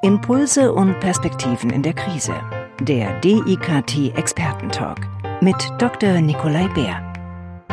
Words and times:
Impulse 0.00 0.72
und 0.72 1.00
Perspektiven 1.00 1.70
in 1.70 1.82
der 1.82 1.92
Krise. 1.92 2.32
Der 2.80 3.18
DIKT 3.18 4.16
Expertentalk 4.16 5.00
mit 5.42 5.56
Dr. 5.78 6.20
Nikolai 6.20 6.68
Bär. 6.68 7.66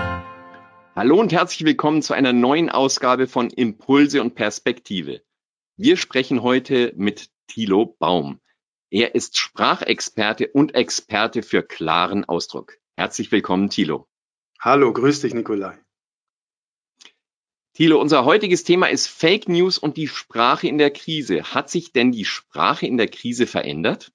Hallo 0.95 1.19
und 1.19 1.31
herzlich 1.31 1.65
willkommen 1.65 2.01
zu 2.01 2.15
einer 2.15 2.33
neuen 2.33 2.71
Ausgabe 2.71 3.27
von 3.27 3.51
Impulse 3.51 4.21
und 4.21 4.33
Perspektive. 4.33 5.21
Wir 5.77 5.97
sprechen 5.97 6.41
heute 6.41 6.93
mit 6.95 7.29
Thilo 7.45 7.95
Baum. 7.99 8.39
Er 8.89 9.13
ist 9.13 9.37
Sprachexperte 9.37 10.47
und 10.47 10.73
Experte 10.73 11.43
für 11.43 11.61
klaren 11.61 12.25
Ausdruck. 12.25 12.79
Herzlich 12.97 13.31
willkommen, 13.31 13.69
Thilo. 13.69 14.07
Hallo, 14.59 14.91
grüß 14.91 15.21
dich, 15.21 15.35
Nikolai. 15.35 15.77
Thilo, 17.75 17.99
unser 17.99 18.23
heutiges 18.23 18.63
Thema 18.63 18.87
ist 18.87 19.07
Fake 19.07 19.49
News 19.49 19.77
und 19.77 19.97
die 19.97 20.07
Sprache 20.07 20.65
in 20.65 20.77
der 20.77 20.91
Krise. 20.91 21.53
Hat 21.53 21.69
sich 21.69 21.91
denn 21.91 22.13
die 22.13 22.23
Sprache 22.23 22.87
in 22.87 22.95
der 22.95 23.09
Krise 23.09 23.47
verändert? 23.47 24.13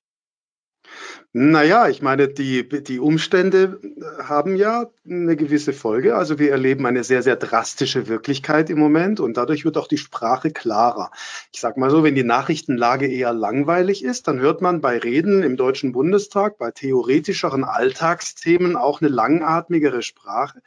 Naja, 1.33 1.89
ich 1.89 2.03
meine, 2.03 2.27
die, 2.27 2.69
die 2.69 2.99
Umstände 2.99 3.81
äh, 3.83 4.23
haben 4.25 4.57
ja 4.57 4.91
eine 5.09 5.37
gewisse 5.37 5.73
Folge. 5.73 6.17
Also 6.17 6.41
wir 6.41 6.51
erleben 6.51 6.87
eine 6.87 7.05
sehr, 7.05 7.23
sehr 7.23 7.37
drastische 7.37 8.09
Wirklichkeit 8.09 8.69
im 8.69 8.81
Moment 8.81 9.21
und 9.21 9.37
dadurch 9.37 9.65
wird 9.65 9.79
auch 9.79 9.87
die 9.87 9.97
Sprache 9.97 10.51
klarer. 10.51 11.13
Ich 11.53 11.61
sage 11.61 11.79
mal 11.79 11.89
so, 11.89 12.03
wenn 12.03 12.17
die 12.17 12.25
Nachrichtenlage 12.25 13.07
eher 13.07 13.33
langweilig 13.33 14.03
ist, 14.03 14.27
dann 14.27 14.41
hört 14.41 14.61
man 14.61 14.81
bei 14.81 14.99
Reden 14.99 15.45
im 15.45 15.57
Deutschen 15.57 15.93
Bundestag, 15.93 16.59
bei 16.59 16.73
theoretischeren 16.73 17.63
Alltagsthemen 17.63 18.75
auch 18.75 19.01
eine 19.01 19.11
langatmigere 19.11 20.03
Sprache. 20.03 20.61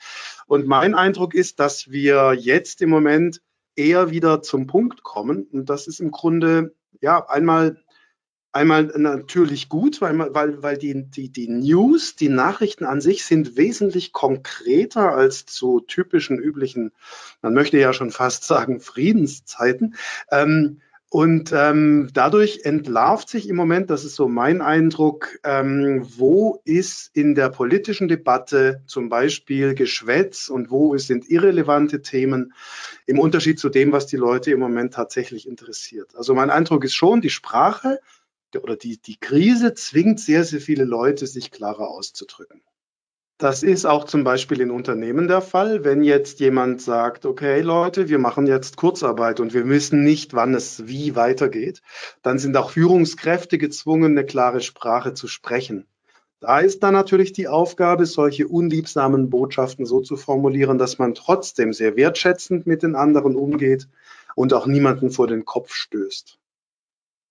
Und 0.48 0.66
mein 0.66 0.96
Eindruck 0.96 1.34
ist, 1.34 1.60
dass 1.60 1.92
wir 1.92 2.36
jetzt 2.36 2.82
im 2.82 2.90
Moment 2.90 3.42
eher 3.76 4.12
wieder 4.12 4.42
zum 4.42 4.68
Punkt 4.68 5.04
kommen. 5.04 5.46
Und 5.52 5.70
das 5.70 5.88
ist 5.88 6.00
im 6.00 6.12
Grunde 6.12 6.74
ja 7.02 7.28
einmal 7.28 7.83
Einmal 8.56 8.84
natürlich 8.96 9.68
gut, 9.68 10.00
weil, 10.00 10.18
weil, 10.20 10.62
weil 10.62 10.78
die, 10.78 11.10
die, 11.10 11.30
die 11.30 11.50
News, 11.50 12.16
die 12.16 12.30
Nachrichten 12.30 12.86
an 12.86 13.02
sich 13.02 13.26
sind 13.26 13.58
wesentlich 13.58 14.14
konkreter 14.14 15.12
als 15.12 15.48
zu 15.48 15.80
typischen 15.80 16.38
üblichen, 16.38 16.92
man 17.42 17.56
möchte 17.56 17.80
ja 17.80 17.94
schon 17.94 18.12
fast 18.12 18.44
sagen, 18.44 18.80
Friedenszeiten. 18.80 19.96
Ähm, 20.30 20.82
und 21.10 21.52
ähm, 21.52 22.10
dadurch 22.14 22.62
entlarvt 22.64 23.30
sich 23.30 23.48
im 23.48 23.56
Moment, 23.56 23.90
das 23.90 24.04
ist 24.04 24.16
so 24.16 24.28
mein 24.28 24.62
Eindruck, 24.62 25.40
ähm, 25.44 26.08
wo 26.18 26.60
ist 26.64 27.10
in 27.14 27.36
der 27.36 27.50
politischen 27.50 28.08
Debatte 28.08 28.82
zum 28.88 29.10
Beispiel 29.10 29.76
Geschwätz 29.76 30.50
und 30.50 30.72
wo 30.72 30.98
sind 30.98 31.30
irrelevante 31.30 32.02
Themen 32.02 32.54
im 33.06 33.20
Unterschied 33.20 33.60
zu 33.60 33.70
dem, 33.70 33.92
was 33.92 34.08
die 34.08 34.18
Leute 34.18 34.50
im 34.52 34.60
Moment 34.60 34.94
tatsächlich 34.94 35.48
interessiert. 35.48 36.16
Also 36.16 36.34
mein 36.34 36.50
Eindruck 36.50 36.84
ist 36.84 36.96
schon, 36.96 37.22
die 37.22 37.30
Sprache 37.30 38.00
oder 38.62 38.76
die, 38.76 38.98
die 38.98 39.18
Krise 39.18 39.74
zwingt 39.74 40.20
sehr, 40.20 40.44
sehr 40.44 40.62
viele 40.62 40.84
Leute, 40.84 41.28
sich 41.28 41.52
klarer 41.52 41.90
auszudrücken. 41.90 42.62
Das 43.40 43.64
ist 43.64 43.86
auch 43.86 44.06
zum 44.06 44.24
Beispiel 44.24 44.62
in 44.62 44.72
Unternehmen 44.72 45.28
der 45.28 45.42
Fall. 45.42 45.84
Wenn 45.84 46.04
jetzt 46.04 46.40
jemand 46.40 46.82
sagt, 46.82 47.26
okay 47.26 47.62
Leute, 47.62 48.08
wir 48.08 48.20
machen 48.20 48.48
jetzt 48.48 48.78
Kurzarbeit 48.78 49.40
und 49.40 49.54
wir 49.54 49.68
wissen 49.68 50.04
nicht, 50.04 50.34
wann 50.34 50.54
es 50.54 50.88
wie 50.88 51.16
weitergeht, 51.16 51.82
dann 52.22 52.38
sind 52.38 52.56
auch 52.56 52.70
Führungskräfte 52.70 53.58
gezwungen, 53.58 54.12
eine 54.12 54.26
klare 54.26 54.62
Sprache 54.62 55.14
zu 55.14 55.28
sprechen. 55.28 55.88
Da 56.40 56.60
ist 56.60 56.84
dann 56.84 56.94
natürlich 56.94 57.34
die 57.34 57.48
Aufgabe, 57.48 58.06
solche 58.06 58.48
unliebsamen 58.48 59.30
Botschaften 59.30 59.86
so 59.86 60.02
zu 60.02 60.16
formulieren, 60.16 60.78
dass 60.78 61.00
man 61.00 61.16
trotzdem 61.16 61.74
sehr 61.74 61.96
wertschätzend 61.96 62.68
mit 62.68 62.84
den 62.84 62.96
anderen 62.96 63.36
umgeht 63.36 63.88
und 64.36 64.54
auch 64.54 64.68
niemanden 64.68 65.10
vor 65.10 65.28
den 65.28 65.44
Kopf 65.44 65.74
stößt. 65.74 66.38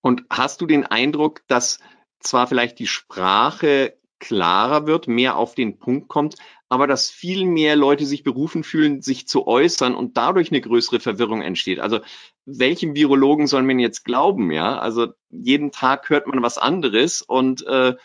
Und 0.03 0.25
hast 0.29 0.61
du 0.61 0.67
den 0.67 0.85
Eindruck, 0.85 1.43
dass 1.47 1.79
zwar 2.21 2.47
vielleicht 2.47 2.79
die 2.79 2.87
Sprache 2.87 3.97
klarer 4.19 4.87
wird, 4.87 5.09
mehr 5.09 5.37
auf 5.37 5.55
den 5.55 5.79
Punkt 5.79 6.09
kommt, 6.09 6.37
aber 6.69 6.87
dass 6.87 7.11
viel 7.11 7.45
mehr 7.45 7.75
Leute 7.75 8.07
sich 8.07 8.23
berufen 8.23 8.63
fühlen, 8.63 9.03
sich 9.03 9.27
zu 9.27 9.47
äußern 9.47 9.95
und 9.95 10.17
dadurch 10.17 10.51
eine 10.51 10.61
größere 10.61 11.01
Verwirrung 11.01 11.43
entsteht. 11.43 11.81
Also 11.81 12.01
welchem 12.45 12.95
Virologen 12.95 13.47
soll 13.47 13.63
man 13.63 13.79
jetzt 13.79 14.05
glauben? 14.05 14.53
Ja, 14.53 14.79
also 14.79 15.09
jeden 15.31 15.73
Tag 15.73 16.09
hört 16.09 16.29
man 16.29 16.43
was 16.43 16.57
anderes 16.59 17.21
und 17.23 17.67
äh, 17.67 17.97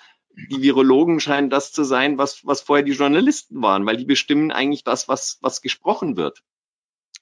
die 0.50 0.62
Virologen 0.62 1.20
scheinen 1.20 1.50
das 1.50 1.72
zu 1.72 1.84
sein, 1.84 2.18
was 2.18 2.46
was 2.46 2.62
vorher 2.62 2.84
die 2.84 2.94
Journalisten 2.94 3.62
waren, 3.62 3.86
weil 3.86 3.98
die 3.98 4.06
bestimmen 4.06 4.52
eigentlich 4.52 4.84
das, 4.84 5.08
was 5.08 5.38
was 5.42 5.62
gesprochen 5.62 6.18
wird. 6.18 6.44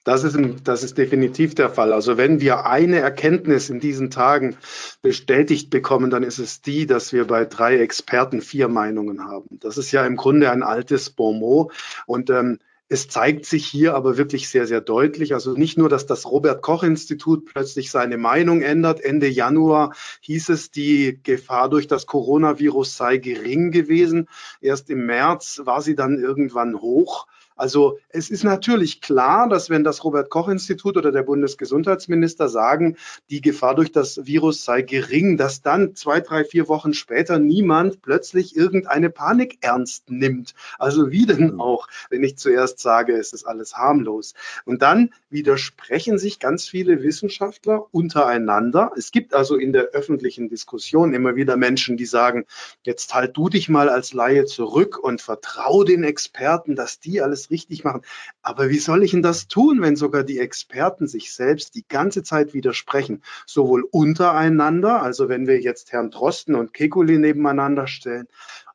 Das 0.06 0.22
ist, 0.22 0.38
das 0.62 0.84
ist 0.84 0.98
definitiv 0.98 1.56
der 1.56 1.68
Fall. 1.68 1.92
Also 1.92 2.16
wenn 2.16 2.40
wir 2.40 2.64
eine 2.64 3.00
Erkenntnis 3.00 3.70
in 3.70 3.80
diesen 3.80 4.08
Tagen 4.08 4.56
bestätigt 5.02 5.68
bekommen, 5.68 6.10
dann 6.10 6.22
ist 6.22 6.38
es 6.38 6.62
die, 6.62 6.86
dass 6.86 7.12
wir 7.12 7.26
bei 7.26 7.44
drei 7.44 7.78
Experten 7.80 8.40
vier 8.40 8.68
Meinungen 8.68 9.24
haben. 9.24 9.58
Das 9.58 9.78
ist 9.78 9.90
ja 9.90 10.06
im 10.06 10.14
Grunde 10.14 10.52
ein 10.52 10.62
altes 10.62 11.10
Bonmot. 11.10 11.72
Und 12.06 12.30
ähm, 12.30 12.60
es 12.88 13.08
zeigt 13.08 13.46
sich 13.46 13.66
hier 13.66 13.96
aber 13.96 14.16
wirklich 14.16 14.48
sehr, 14.48 14.68
sehr 14.68 14.80
deutlich. 14.80 15.34
Also 15.34 15.54
nicht 15.54 15.76
nur, 15.76 15.88
dass 15.88 16.06
das 16.06 16.24
Robert 16.24 16.62
Koch 16.62 16.84
Institut 16.84 17.44
plötzlich 17.44 17.90
seine 17.90 18.16
Meinung 18.16 18.62
ändert. 18.62 19.00
Ende 19.00 19.26
Januar 19.26 19.92
hieß 20.20 20.50
es, 20.50 20.70
die 20.70 21.18
Gefahr 21.20 21.68
durch 21.68 21.88
das 21.88 22.06
Coronavirus 22.06 22.96
sei 22.96 23.16
gering 23.16 23.72
gewesen. 23.72 24.28
Erst 24.60 24.88
im 24.88 25.04
März 25.06 25.62
war 25.64 25.82
sie 25.82 25.96
dann 25.96 26.16
irgendwann 26.20 26.80
hoch. 26.80 27.26
Also 27.56 27.98
es 28.10 28.30
ist 28.30 28.44
natürlich 28.44 29.00
klar, 29.00 29.48
dass 29.48 29.70
wenn 29.70 29.82
das 29.82 30.04
Robert 30.04 30.28
Koch 30.28 30.48
Institut 30.48 30.96
oder 30.96 31.10
der 31.10 31.22
Bundesgesundheitsminister 31.22 32.48
sagen, 32.48 32.96
die 33.30 33.40
Gefahr 33.40 33.74
durch 33.74 33.90
das 33.90 34.26
Virus 34.26 34.64
sei 34.64 34.82
gering, 34.82 35.38
dass 35.38 35.62
dann 35.62 35.94
zwei, 35.94 36.20
drei, 36.20 36.44
vier 36.44 36.68
Wochen 36.68 36.92
später 36.92 37.38
niemand 37.38 38.02
plötzlich 38.02 38.54
irgendeine 38.54 39.08
Panik 39.08 39.58
ernst 39.62 40.10
nimmt. 40.10 40.54
Also 40.78 41.10
wie 41.10 41.24
denn 41.24 41.54
mhm. 41.54 41.60
auch, 41.60 41.88
wenn 42.10 42.22
ich 42.22 42.36
zuerst 42.36 42.78
sage, 42.78 43.14
es 43.14 43.32
ist 43.32 43.44
alles 43.44 43.74
harmlos. 43.74 44.34
Und 44.66 44.82
dann 44.82 45.14
widersprechen 45.30 46.18
sich 46.18 46.38
ganz 46.38 46.68
viele 46.68 47.02
Wissenschaftler 47.02 47.86
untereinander. 47.90 48.92
Es 48.96 49.10
gibt 49.10 49.32
also 49.32 49.56
in 49.56 49.72
der 49.72 49.84
öffentlichen 49.92 50.48
Diskussion 50.48 51.14
immer 51.14 51.36
wieder 51.36 51.56
Menschen, 51.56 51.96
die 51.96 52.04
sagen, 52.04 52.44
jetzt 52.82 53.14
halt 53.14 53.36
du 53.36 53.48
dich 53.48 53.70
mal 53.70 53.88
als 53.88 54.12
Laie 54.12 54.44
zurück 54.44 54.98
und 54.98 55.22
vertrau 55.22 55.84
den 55.84 56.04
Experten, 56.04 56.76
dass 56.76 57.00
die 57.00 57.22
alles 57.22 57.45
richtig 57.50 57.84
machen. 57.84 58.02
Aber 58.42 58.68
wie 58.70 58.78
soll 58.78 59.02
ich 59.02 59.12
denn 59.12 59.22
das 59.22 59.48
tun, 59.48 59.80
wenn 59.82 59.96
sogar 59.96 60.24
die 60.24 60.38
Experten 60.38 61.06
sich 61.06 61.32
selbst 61.32 61.74
die 61.74 61.84
ganze 61.88 62.22
Zeit 62.22 62.54
widersprechen? 62.54 63.22
Sowohl 63.46 63.82
untereinander, 63.90 65.02
also 65.02 65.28
wenn 65.28 65.46
wir 65.46 65.60
jetzt 65.60 65.92
Herrn 65.92 66.10
Drosten 66.10 66.54
und 66.54 66.72
Kekulé 66.72 67.18
nebeneinander 67.18 67.86
stellen, 67.86 68.28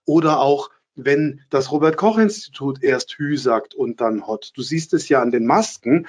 oder 0.05 0.39
auch 0.39 0.69
wenn 0.95 1.41
das 1.49 1.71
Robert 1.71 1.97
Koch 1.97 2.17
Institut 2.17 2.83
erst 2.83 3.13
Hü 3.17 3.37
sagt 3.37 3.73
und 3.73 4.01
dann 4.01 4.27
Hot. 4.27 4.51
Du 4.55 4.61
siehst 4.61 4.93
es 4.93 5.09
ja 5.09 5.21
an 5.21 5.31
den 5.31 5.45
Masken. 5.45 6.07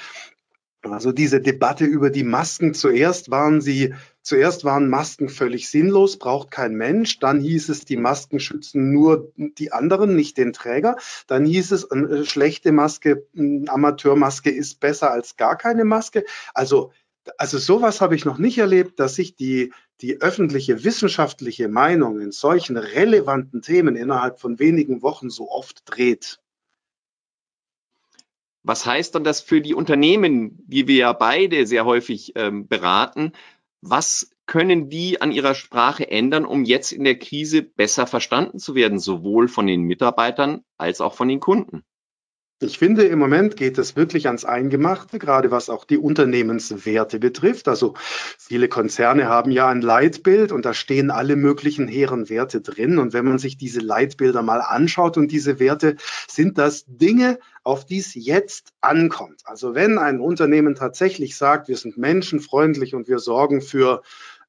Also 0.91 1.13
diese 1.13 1.41
Debatte 1.41 1.85
über 1.85 2.11
die 2.11 2.25
Masken, 2.25 2.75
zuerst 2.75 3.31
waren 3.31 3.61
sie, 3.61 3.95
zuerst 4.23 4.65
waren 4.65 4.89
Masken 4.89 5.29
völlig 5.29 5.69
sinnlos, 5.69 6.19
braucht 6.19 6.51
kein 6.51 6.75
Mensch. 6.75 7.21
Dann 7.21 7.41
hieß 7.41 7.69
es, 7.69 7.85
die 7.85 7.97
Masken 7.97 8.41
schützen 8.41 8.93
nur 8.93 9.33
die 9.37 9.73
anderen, 9.73 10.17
nicht 10.17 10.37
den 10.39 10.53
Träger. 10.53 10.97
Dann 11.29 11.45
hieß 11.45 11.71
es, 11.71 11.89
eine 11.91 12.25
schlechte 12.27 12.73
Maske, 12.73 13.27
eine 13.37 13.69
Amateurmaske 13.69 14.51
ist 14.51 14.81
besser 14.81 15.13
als 15.13 15.37
gar 15.37 15.57
keine 15.57 15.85
Maske. 15.85 16.25
Also, 16.53 16.91
also 17.39 17.59
sowas 17.59 18.01
habe 18.01 18.17
ich 18.17 18.25
noch 18.25 18.39
nicht 18.39 18.59
erlebt, 18.59 18.99
dass 18.99 19.15
sich 19.15 19.37
die, 19.37 19.73
die 20.01 20.21
öffentliche 20.21 20.83
wissenschaftliche 20.83 21.69
Meinung 21.69 22.21
in 22.21 22.33
solchen 22.33 22.77
relevanten 22.77 23.63
Themen 23.63 23.95
innerhalb 23.95 24.41
von 24.41 24.59
wenigen 24.59 25.03
Wochen 25.03 25.31
so 25.31 25.49
oft 25.49 25.83
dreht. 25.85 26.42
Was 28.63 28.87
heißt 28.87 29.15
dann 29.15 29.25
das 29.25 29.41
für 29.41 29.61
die 29.61 29.75
Unternehmen, 29.75 30.63
die 30.67 30.87
wir 30.87 30.97
ja 30.97 31.13
beide 31.13 31.67
sehr 31.67 31.85
häufig 31.85 32.33
ähm, 32.37 32.69
beraten? 32.69 33.33
Was 33.81 34.31
können 34.47 34.89
die 34.89 35.21
an 35.21 35.33
ihrer 35.33 35.55
Sprache 35.55 36.09
ändern, 36.09 36.45
um 36.45 36.65
jetzt 36.65 36.93
in 36.93 37.05
der 37.05 37.19
Krise 37.19 37.63
besser 37.63 38.07
verstanden 38.07 38.59
zu 38.59 38.75
werden, 38.75 38.99
sowohl 38.99 39.49
von 39.49 39.67
den 39.67 39.83
Mitarbeitern 39.83 40.65
als 40.77 41.01
auch 41.01 41.15
von 41.15 41.29
den 41.29 41.41
Kunden? 41.41 41.85
Ich 42.63 42.79
finde, 42.79 43.03
im 43.03 43.19
Moment 43.19 43.57
geht 43.57 43.77
es 43.77 43.97
wirklich 43.97 44.29
ans 44.29 44.45
Eingemachte, 44.45 45.19
gerade 45.19 45.51
was 45.51 45.69
auch 45.69 45.85
die 45.85 45.99
Unternehmenswerte 45.99 47.19
betrifft. 47.19 47.67
Also 47.67 47.95
viele 48.39 48.69
Konzerne 48.69 49.29
haben 49.29 49.51
ja 49.51 49.69
ein 49.69 49.81
Leitbild 49.81 50.53
und 50.53 50.65
da 50.65 50.73
stehen 50.73 51.11
alle 51.11 51.35
möglichen 51.35 51.89
hehren 51.89 52.29
Werte 52.29 52.61
drin. 52.61 52.99
Und 52.99 53.15
wenn 53.15 53.25
man 53.25 53.39
sich 53.39 53.59
diese 53.59 53.81
Leitbilder 53.81 54.43
mal 54.43 54.61
anschaut 54.61 55.17
und 55.17 55.33
diese 55.33 55.59
Werte, 55.59 55.97
sind 56.29 56.57
das 56.57 56.85
Dinge, 56.87 57.41
auf 57.65 57.85
die 57.85 57.99
es 57.99 58.15
jetzt 58.15 58.69
ankommt. 58.81 59.43
Also 59.45 59.75
wenn 59.75 59.99
ein 59.99 60.21
Unternehmen 60.21 60.77
tatsächlich 60.77 61.37
sagt, 61.37 61.67
wir 61.67 61.77
sind 61.77 61.99
menschenfreundlich 61.99 62.95
und 62.95 63.09
wir 63.09 63.19
sorgen 63.19 63.61
für 63.61 64.03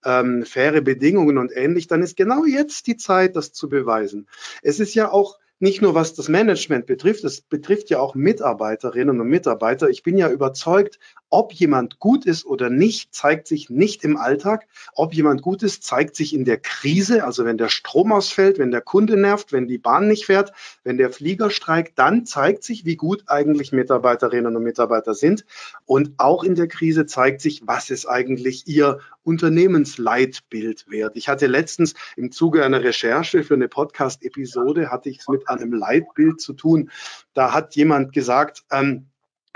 ähm, 0.06 0.46
faire 0.46 0.82
Bedingungen 0.82 1.40
und 1.40 1.52
ähnlich, 1.56 1.88
dann 1.88 2.04
ist 2.04 2.16
genau 2.16 2.46
jetzt 2.46 2.86
die 2.86 2.98
Zeit, 2.98 3.36
das 3.36 3.54
zu 3.54 3.70
beweisen. 3.70 4.28
Es 4.62 4.80
ist 4.80 4.94
ja 4.94 5.12
auch 5.12 5.40
nicht 5.64 5.82
nur 5.82 5.96
was 5.96 6.14
das 6.14 6.28
Management 6.28 6.88
betrifft, 6.88 7.24
es 7.24 7.40
betrifft 7.40 7.90
ja 7.90 8.00
auch 8.00 8.16
Mitarbeiterinnen 8.16 9.22
und 9.22 9.30
Mitarbeiter. 9.30 9.90
Ich 9.90 10.04
bin 10.04 10.18
ja 10.18 10.30
überzeugt, 10.30 11.00
ob 11.30 11.52
jemand 11.54 11.98
gut 12.00 12.26
ist 12.26 12.46
oder 12.46 12.70
nicht, 12.70 13.16
zeigt 13.16 13.48
sich 13.48 13.70
nicht 13.70 14.04
im 14.04 14.18
Alltag. 14.18 14.68
Ob 14.94 15.16
jemand 15.16 15.42
gut 15.42 15.64
ist, 15.64 15.84
zeigt 15.84 16.16
sich 16.16 16.36
in 16.36 16.46
der 16.46 16.58
Krise, 16.58 17.24
also 17.24 17.44
wenn 17.46 17.58
der 17.58 17.70
Strom 17.70 18.12
ausfällt, 18.12 18.60
wenn 18.60 18.70
der 18.70 18.82
Kunde 18.82 19.18
nervt, 19.18 19.52
wenn 19.52 19.66
die 19.66 19.80
Bahn 19.80 20.08
nicht 20.08 20.26
fährt, 20.26 20.52
wenn 20.84 20.98
der 20.98 21.10
Flieger 21.10 21.50
streikt, 21.50 21.98
dann 21.98 22.26
zeigt 22.26 22.64
sich, 22.64 22.86
wie 22.86 22.98
gut 22.98 23.24
eigentlich 23.28 23.72
Mitarbeiterinnen 23.72 24.56
und 24.56 24.64
Mitarbeiter 24.64 25.16
sind. 25.16 25.46
Und 25.86 26.12
auch 26.18 26.44
in 26.44 26.56
der 26.56 26.68
Krise 26.68 27.08
zeigt 27.08 27.42
sich, 27.42 27.64
was 27.66 27.90
ist 27.90 28.06
eigentlich 28.06 28.68
ihr 28.68 29.00
Unternehmensleitbild 29.24 30.86
wert. 30.90 31.16
Ich 31.16 31.30
hatte 31.30 31.48
letztens 31.48 31.94
im 32.16 32.32
Zuge 32.32 32.64
einer 32.64 32.84
Recherche 32.84 33.44
für 33.44 33.54
eine 33.54 33.70
Podcast-Episode, 33.70 34.92
hatte 34.92 35.10
ich 35.10 35.20
es 35.20 35.28
mit 35.28 35.48
einem 35.54 35.74
Leitbild 35.74 36.42
zu 36.42 36.54
tun. 36.54 36.90
Da 37.34 37.54
hat 37.54 37.76
jemand 37.76 38.14
gesagt, 38.14 38.64
ähm, 38.72 39.08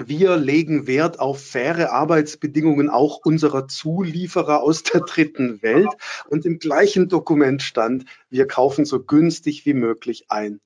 wir 0.03 0.37
legen 0.37 0.85
Wert 0.85 1.19
auf 1.19 1.43
faire 1.43 1.91
Arbeitsbedingungen 1.91 2.89
auch 2.89 3.19
unserer 3.25 3.67
Zulieferer 3.67 4.61
aus 4.61 4.83
der 4.83 5.01
dritten 5.01 5.61
Welt. 5.63 5.89
Und 6.29 6.45
im 6.45 6.59
gleichen 6.59 7.09
Dokument 7.09 7.63
stand, 7.63 8.05
wir 8.29 8.45
kaufen 8.47 8.85
so 8.85 9.01
günstig 9.01 9.65
wie 9.65 9.73
möglich 9.73 10.25
ein. 10.29 10.59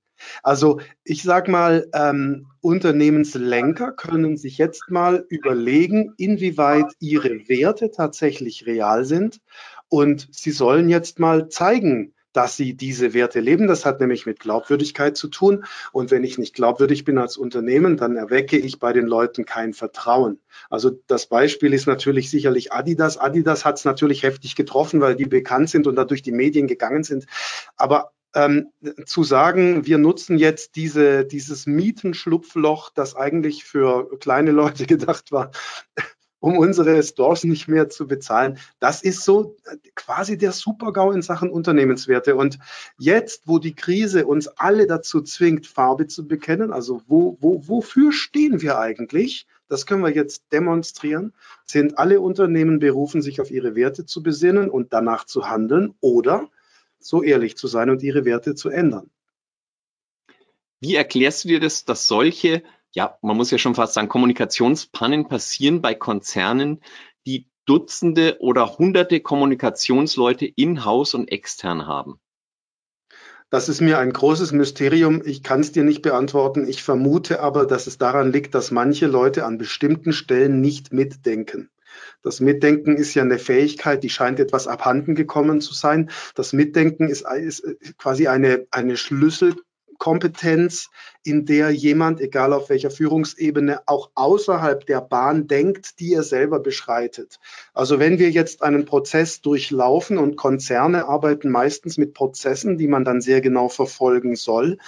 Also 0.43 0.81
ich 1.03 1.23
sage 1.23 1.49
mal, 1.49 1.87
ähm, 1.93 2.47
Unternehmenslenker 2.59 3.91
können 3.93 4.37
sich 4.37 4.57
jetzt 4.57 4.89
mal 4.89 5.25
überlegen, 5.29 6.13
inwieweit 6.17 6.93
ihre 6.99 7.47
Werte 7.47 7.91
tatsächlich 7.91 8.65
real 8.65 9.05
sind. 9.05 9.39
Und 9.87 10.27
sie 10.31 10.51
sollen 10.51 10.89
jetzt 10.89 11.19
mal 11.19 11.49
zeigen, 11.49 12.13
dass 12.33 12.55
sie 12.55 12.73
diese 12.73 13.13
Werte 13.13 13.39
leben. 13.39 13.67
Das 13.67 13.85
hat 13.85 13.99
nämlich 13.99 14.25
mit 14.25 14.39
Glaubwürdigkeit 14.39 15.17
zu 15.17 15.27
tun. 15.27 15.65
Und 15.91 16.11
wenn 16.11 16.23
ich 16.23 16.37
nicht 16.37 16.55
glaubwürdig 16.55 17.03
bin 17.03 17.17
als 17.17 17.37
Unternehmen, 17.37 17.97
dann 17.97 18.15
erwecke 18.15 18.57
ich 18.57 18.79
bei 18.79 18.93
den 18.93 19.07
Leuten 19.07 19.45
kein 19.45 19.73
Vertrauen. 19.73 20.39
Also 20.69 20.91
das 21.07 21.27
Beispiel 21.27 21.73
ist 21.73 21.87
natürlich 21.87 22.29
sicherlich 22.29 22.71
Adidas. 22.71 23.17
Adidas 23.17 23.65
hat 23.65 23.77
es 23.77 23.85
natürlich 23.85 24.23
heftig 24.23 24.55
getroffen, 24.55 25.01
weil 25.01 25.15
die 25.15 25.25
bekannt 25.25 25.69
sind 25.69 25.87
und 25.87 25.95
dadurch 25.95 26.21
die 26.21 26.31
Medien 26.31 26.67
gegangen 26.67 27.03
sind. 27.03 27.25
Aber 27.75 28.11
ähm, 28.33 28.71
zu 29.05 29.23
sagen, 29.23 29.85
wir 29.85 29.97
nutzen 29.97 30.37
jetzt 30.37 30.75
diese, 30.75 31.25
dieses 31.25 31.65
Mietenschlupfloch, 31.65 32.89
das 32.91 33.15
eigentlich 33.15 33.65
für 33.65 34.17
kleine 34.19 34.51
Leute 34.51 34.85
gedacht 34.87 35.31
war, 35.31 35.51
um 36.41 36.57
unsere 36.57 37.01
Stores 37.03 37.45
nicht 37.45 37.69
mehr 37.69 37.87
zu 37.87 38.07
bezahlen. 38.07 38.57
Das 38.79 39.03
ist 39.03 39.23
so 39.23 39.55
äh, 39.65 39.77
quasi 39.95 40.37
der 40.37 40.51
Supergau 40.51 41.11
in 41.11 41.21
Sachen 41.21 41.49
Unternehmenswerte. 41.49 42.35
Und 42.35 42.59
jetzt, 42.97 43.47
wo 43.47 43.59
die 43.59 43.75
Krise 43.75 44.25
uns 44.25 44.47
alle 44.49 44.87
dazu 44.87 45.21
zwingt, 45.21 45.67
Farbe 45.67 46.07
zu 46.07 46.27
bekennen, 46.27 46.73
also 46.73 47.01
wo, 47.07 47.37
wo, 47.39 47.65
wofür 47.67 48.11
stehen 48.11 48.61
wir 48.61 48.79
eigentlich? 48.79 49.47
Das 49.69 49.85
können 49.85 50.03
wir 50.03 50.13
jetzt 50.13 50.51
demonstrieren. 50.51 51.33
Sind 51.63 51.97
alle 51.97 52.19
Unternehmen 52.19 52.79
berufen, 52.79 53.21
sich 53.21 53.39
auf 53.39 53.51
ihre 53.51 53.75
Werte 53.75 54.05
zu 54.05 54.21
besinnen 54.21 54.69
und 54.69 54.91
danach 54.91 55.25
zu 55.25 55.49
handeln 55.49 55.93
oder 56.01 56.49
so 56.99 57.23
ehrlich 57.23 57.55
zu 57.55 57.67
sein 57.67 57.89
und 57.89 58.03
ihre 58.03 58.25
Werte 58.25 58.55
zu 58.55 58.69
ändern? 58.69 59.09
Wie 60.79 60.95
erklärst 60.95 61.43
du 61.43 61.49
dir 61.49 61.59
das, 61.59 61.85
dass 61.85 62.07
solche 62.07 62.63
ja, 62.93 63.17
man 63.21 63.37
muss 63.37 63.51
ja 63.51 63.57
schon 63.57 63.75
fast 63.75 63.93
sagen, 63.93 64.09
Kommunikationspannen 64.09 65.27
passieren 65.27 65.81
bei 65.81 65.95
Konzernen, 65.95 66.81
die 67.25 67.47
Dutzende 67.65 68.37
oder 68.39 68.77
Hunderte 68.77 69.19
Kommunikationsleute 69.19 70.45
in-house 70.45 71.13
und 71.13 71.31
extern 71.31 71.87
haben? 71.87 72.19
Das 73.49 73.67
ist 73.67 73.81
mir 73.81 73.99
ein 73.99 74.13
großes 74.13 74.53
Mysterium. 74.53 75.21
Ich 75.25 75.43
kann 75.43 75.59
es 75.59 75.73
dir 75.73 75.83
nicht 75.83 76.01
beantworten. 76.01 76.67
Ich 76.67 76.83
vermute 76.83 77.41
aber, 77.41 77.65
dass 77.65 77.85
es 77.85 77.97
daran 77.97 78.31
liegt, 78.31 78.55
dass 78.55 78.71
manche 78.71 79.07
Leute 79.07 79.45
an 79.45 79.57
bestimmten 79.57 80.13
Stellen 80.13 80.61
nicht 80.61 80.93
mitdenken. 80.93 81.69
Das 82.21 82.39
Mitdenken 82.39 82.95
ist 82.95 83.13
ja 83.13 83.23
eine 83.23 83.39
Fähigkeit, 83.39 84.03
die 84.03 84.09
scheint 84.09 84.39
etwas 84.39 84.67
abhanden 84.67 85.15
gekommen 85.15 85.59
zu 85.59 85.73
sein. 85.73 86.09
Das 86.33 86.53
Mitdenken 86.53 87.09
ist, 87.09 87.25
ist 87.29 87.63
quasi 87.97 88.27
eine, 88.27 88.67
eine 88.71 88.95
Schlüssel, 88.95 89.55
Kompetenz, 90.01 90.89
in 91.23 91.45
der 91.45 91.69
jemand, 91.69 92.21
egal 92.21 92.53
auf 92.53 92.69
welcher 92.69 92.89
Führungsebene, 92.89 93.81
auch 93.85 94.09
außerhalb 94.15 94.83
der 94.87 94.99
Bahn 94.99 95.45
denkt, 95.45 95.99
die 95.99 96.15
er 96.15 96.23
selber 96.23 96.59
beschreitet. 96.59 97.39
Also 97.75 97.99
wenn 97.99 98.17
wir 98.17 98.31
jetzt 98.31 98.63
einen 98.63 98.85
Prozess 98.85 99.41
durchlaufen 99.41 100.17
und 100.17 100.37
Konzerne 100.37 101.05
arbeiten 101.07 101.51
meistens 101.51 101.99
mit 101.99 102.15
Prozessen, 102.15 102.79
die 102.79 102.87
man 102.87 103.05
dann 103.05 103.21
sehr 103.21 103.41
genau 103.41 103.69
verfolgen 103.69 104.35
soll, 104.35 104.79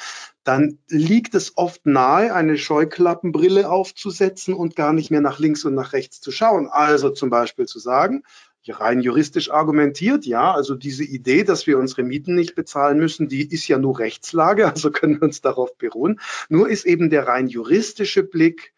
dann 0.43 0.79
liegt 0.89 1.35
es 1.35 1.57
oft 1.57 1.85
nahe, 1.85 2.33
eine 2.33 2.57
Scheuklappenbrille 2.57 3.69
aufzusetzen 3.69 4.55
und 4.55 4.75
gar 4.75 4.93
nicht 4.93 5.11
mehr 5.11 5.21
nach 5.21 5.37
links 5.37 5.63
und 5.63 5.75
nach 5.75 5.93
rechts 5.93 6.21
zu 6.21 6.31
schauen. 6.31 6.67
Also 6.67 7.11
zum 7.11 7.29
Beispiel 7.29 7.67
zu 7.67 7.77
sagen, 7.77 8.23
rein 8.69 9.01
juristisch 9.01 9.51
argumentiert, 9.51 10.25
ja, 10.25 10.53
also 10.53 10.75
diese 10.75 11.03
Idee, 11.03 11.43
dass 11.43 11.67
wir 11.67 11.77
unsere 11.77 12.03
Mieten 12.03 12.35
nicht 12.35 12.55
bezahlen 12.55 12.97
müssen, 12.97 13.27
die 13.27 13.47
ist 13.47 13.67
ja 13.67 13.77
nur 13.77 13.99
Rechtslage, 13.99 14.67
also 14.71 14.91
können 14.91 15.15
wir 15.15 15.23
uns 15.23 15.41
darauf 15.41 15.77
beruhen. 15.77 16.19
Nur 16.49 16.69
ist 16.69 16.85
eben 16.85 17.09
der 17.09 17.27
rein 17.27 17.47
juristische 17.47 18.23
Blick 18.23 18.73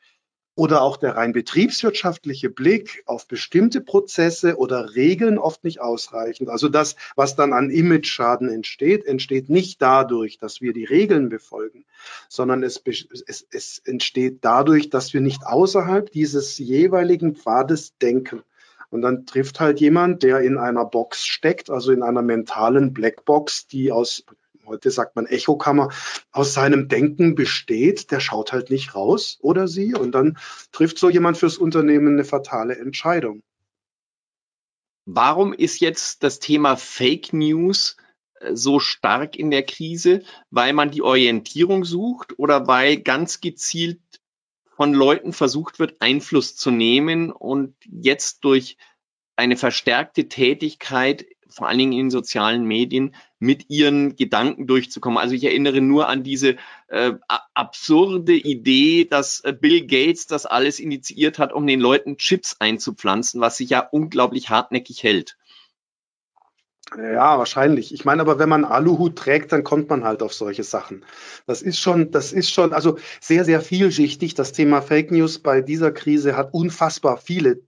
oder 0.55 0.81
auch 0.81 0.95
der 0.95 1.17
rein 1.17 1.33
betriebswirtschaftliche 1.33 2.49
Blick 2.49 3.03
auf 3.05 3.27
bestimmte 3.27 3.81
Prozesse 3.81 4.55
oder 4.55 4.95
Regeln 4.95 5.37
oft 5.37 5.65
nicht 5.65 5.81
ausreichend. 5.81 6.49
Also 6.49 6.69
das, 6.69 6.95
was 7.17 7.35
dann 7.35 7.51
an 7.51 7.69
Image-Schaden 7.69 8.49
entsteht, 8.49 9.05
entsteht 9.05 9.49
nicht 9.49 9.81
dadurch, 9.81 10.37
dass 10.37 10.61
wir 10.61 10.71
die 10.71 10.85
Regeln 10.85 11.27
befolgen, 11.27 11.85
sondern 12.29 12.63
es, 12.63 12.81
es, 12.85 13.45
es 13.51 13.81
entsteht 13.83 14.39
dadurch, 14.41 14.89
dass 14.89 15.13
wir 15.13 15.19
nicht 15.19 15.45
außerhalb 15.45 16.09
dieses 16.11 16.57
jeweiligen 16.57 17.35
Pfades 17.35 17.97
denken. 17.97 18.41
Und 18.89 19.01
dann 19.01 19.25
trifft 19.25 19.59
halt 19.59 19.79
jemand, 19.79 20.23
der 20.23 20.39
in 20.41 20.57
einer 20.57 20.85
Box 20.85 21.25
steckt, 21.25 21.69
also 21.69 21.91
in 21.91 22.03
einer 22.03 22.21
mentalen 22.21 22.93
Blackbox, 22.93 23.67
die 23.67 23.91
aus, 23.91 24.23
heute 24.65 24.91
sagt 24.91 25.15
man 25.15 25.25
Echokammer, 25.25 25.89
aus 26.31 26.53
seinem 26.53 26.87
Denken 26.87 27.35
besteht, 27.35 28.11
der 28.11 28.19
schaut 28.19 28.53
halt 28.53 28.69
nicht 28.69 28.95
raus 28.95 29.37
oder 29.41 29.67
sie. 29.67 29.93
Und 29.93 30.13
dann 30.13 30.37
trifft 30.71 30.97
so 30.97 31.09
jemand 31.09 31.37
fürs 31.37 31.57
Unternehmen 31.57 32.13
eine 32.13 32.25
fatale 32.25 32.77
Entscheidung. 32.77 33.41
Warum 35.05 35.53
ist 35.53 35.81
jetzt 35.81 36.23
das 36.23 36.39
Thema 36.39 36.77
Fake 36.77 37.31
News 37.31 37.95
äh, 38.39 38.55
so 38.55 38.79
stark 38.79 39.35
in 39.35 39.51
der 39.51 39.63
Krise? 39.63 40.23
Weil 40.49 40.73
man 40.73 40.89
die 40.89 41.03
Orientierung 41.03 41.85
sucht 41.85 42.39
oder 42.39 42.67
weil 42.67 42.97
ganz 42.97 43.39
gezielt 43.39 43.99
von 44.75 44.93
Leuten 44.93 45.33
versucht 45.33 45.79
wird, 45.79 45.95
Einfluss 45.99 46.55
zu 46.55 46.71
nehmen 46.71 47.31
und 47.31 47.75
jetzt 47.85 48.43
durch 48.43 48.77
eine 49.35 49.57
verstärkte 49.57 50.27
Tätigkeit, 50.27 51.25
vor 51.49 51.67
allen 51.67 51.77
Dingen 51.77 51.93
in 51.93 52.09
sozialen 52.09 52.65
Medien, 52.65 53.15
mit 53.39 53.69
ihren 53.69 54.15
Gedanken 54.15 54.67
durchzukommen. 54.67 55.17
Also 55.17 55.35
ich 55.35 55.43
erinnere 55.43 55.79
nur 55.79 56.09
an 56.09 56.23
diese 56.23 56.57
äh, 56.87 57.13
absurde 57.53 58.33
Idee, 58.33 59.05
dass 59.05 59.41
äh, 59.41 59.53
Bill 59.53 59.85
Gates 59.85 60.27
das 60.27 60.45
alles 60.45 60.79
initiiert 60.79 61.39
hat, 61.39 61.53
um 61.53 61.65
den 61.65 61.79
Leuten 61.79 62.17
Chips 62.17 62.57
einzupflanzen, 62.59 63.39
was 63.39 63.57
sich 63.57 63.69
ja 63.69 63.79
unglaublich 63.79 64.49
hartnäckig 64.49 65.03
hält. 65.03 65.37
Ja, 66.93 67.37
wahrscheinlich. 67.39 67.93
Ich 67.93 68.05
meine, 68.05 68.21
aber 68.21 68.37
wenn 68.37 68.47
man 68.47 68.63
Aluhut 68.63 69.15
trägt, 69.17 69.51
dann 69.51 69.63
kommt 69.63 69.89
man 69.89 70.03
halt 70.03 70.21
auf 70.21 70.33
solche 70.33 70.63
Sachen. 70.63 71.03
Das 71.47 71.61
ist 71.63 71.79
schon, 71.79 72.11
das 72.11 72.31
ist 72.31 72.51
schon, 72.51 72.73
also 72.73 72.97
sehr, 73.19 73.43
sehr 73.43 73.59
vielschichtig. 73.61 74.35
Das 74.35 74.51
Thema 74.51 74.81
Fake 74.81 75.11
News 75.11 75.39
bei 75.39 75.61
dieser 75.61 75.91
Krise 75.91 76.37
hat 76.37 76.53
unfassbar 76.53 77.17
viele 77.17 77.61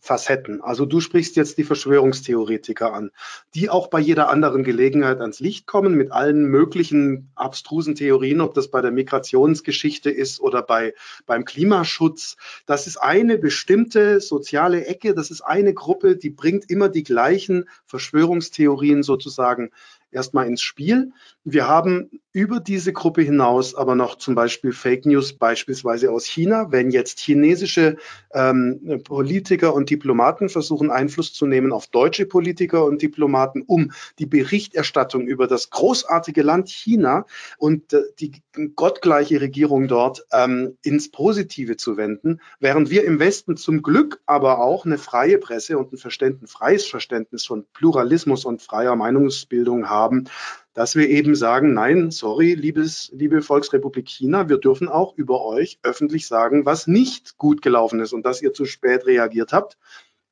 Facetten. 0.00 0.62
Also 0.62 0.86
du 0.86 1.00
sprichst 1.00 1.36
jetzt 1.36 1.58
die 1.58 1.64
Verschwörungstheoretiker 1.64 2.92
an, 2.92 3.10
die 3.54 3.68
auch 3.68 3.88
bei 3.88 3.98
jeder 3.98 4.28
anderen 4.28 4.62
Gelegenheit 4.62 5.20
ans 5.20 5.40
Licht 5.40 5.66
kommen 5.66 5.94
mit 5.94 6.12
allen 6.12 6.44
möglichen 6.44 7.30
abstrusen 7.34 7.94
Theorien, 7.96 8.40
ob 8.40 8.54
das 8.54 8.68
bei 8.68 8.80
der 8.80 8.92
Migrationsgeschichte 8.92 10.10
ist 10.10 10.40
oder 10.40 10.62
bei, 10.62 10.94
beim 11.26 11.44
Klimaschutz. 11.44 12.36
Das 12.66 12.86
ist 12.86 12.98
eine 12.98 13.36
bestimmte 13.38 14.20
soziale 14.20 14.86
Ecke, 14.86 15.14
das 15.14 15.30
ist 15.30 15.40
eine 15.40 15.74
Gruppe, 15.74 16.16
die 16.16 16.30
bringt 16.30 16.70
immer 16.70 16.88
die 16.88 17.02
gleichen 17.02 17.68
Verschwörungstheorien 17.86 19.02
sozusagen 19.02 19.70
erstmal 20.16 20.46
ins 20.48 20.62
Spiel. 20.62 21.12
Wir 21.44 21.68
haben 21.68 22.10
über 22.32 22.60
diese 22.60 22.92
Gruppe 22.92 23.22
hinaus 23.22 23.74
aber 23.74 23.94
noch 23.94 24.16
zum 24.16 24.34
Beispiel 24.34 24.72
Fake 24.72 25.06
News 25.06 25.32
beispielsweise 25.32 26.10
aus 26.10 26.26
China. 26.26 26.70
Wenn 26.70 26.90
jetzt 26.90 27.20
chinesische 27.20 27.96
ähm, 28.34 29.02
Politiker 29.04 29.72
und 29.72 29.88
Diplomaten 29.88 30.48
versuchen, 30.50 30.90
Einfluss 30.90 31.32
zu 31.32 31.46
nehmen 31.46 31.72
auf 31.72 31.86
deutsche 31.86 32.26
Politiker 32.26 32.84
und 32.84 33.00
Diplomaten, 33.00 33.62
um 33.62 33.92
die 34.18 34.26
Berichterstattung 34.26 35.26
über 35.26 35.46
das 35.46 35.70
großartige 35.70 36.42
Land 36.42 36.68
China 36.68 37.24
und 37.58 37.92
äh, 37.92 38.02
die 38.18 38.32
gottgleiche 38.74 39.40
Regierung 39.40 39.88
dort 39.88 40.26
ähm, 40.32 40.76
ins 40.82 41.10
Positive 41.10 41.76
zu 41.76 41.96
wenden, 41.96 42.40
während 42.60 42.90
wir 42.90 43.04
im 43.04 43.18
Westen 43.18 43.56
zum 43.56 43.82
Glück 43.82 44.20
aber 44.26 44.60
auch 44.60 44.84
eine 44.84 44.98
freie 44.98 45.38
Presse 45.38 45.78
und 45.78 45.92
ein 45.92 45.98
Verständnis, 45.98 46.52
freies 46.52 46.86
Verständnis 46.86 47.46
von 47.46 47.64
Pluralismus 47.72 48.44
und 48.44 48.62
freier 48.62 48.96
Meinungsbildung 48.96 49.88
haben, 49.88 50.05
haben, 50.06 50.28
dass 50.72 50.94
wir 50.94 51.08
eben 51.08 51.34
sagen, 51.34 51.74
nein, 51.74 52.10
sorry, 52.10 52.54
liebes, 52.54 53.10
liebe 53.12 53.42
Volksrepublik 53.42 54.08
China, 54.08 54.48
wir 54.48 54.58
dürfen 54.58 54.88
auch 54.88 55.16
über 55.16 55.44
euch 55.44 55.78
öffentlich 55.82 56.26
sagen, 56.26 56.64
was 56.64 56.86
nicht 56.86 57.38
gut 57.38 57.60
gelaufen 57.60 57.98
ist 58.00 58.12
und 58.12 58.24
dass 58.24 58.40
ihr 58.40 58.52
zu 58.52 58.66
spät 58.66 59.06
reagiert 59.06 59.52
habt, 59.52 59.76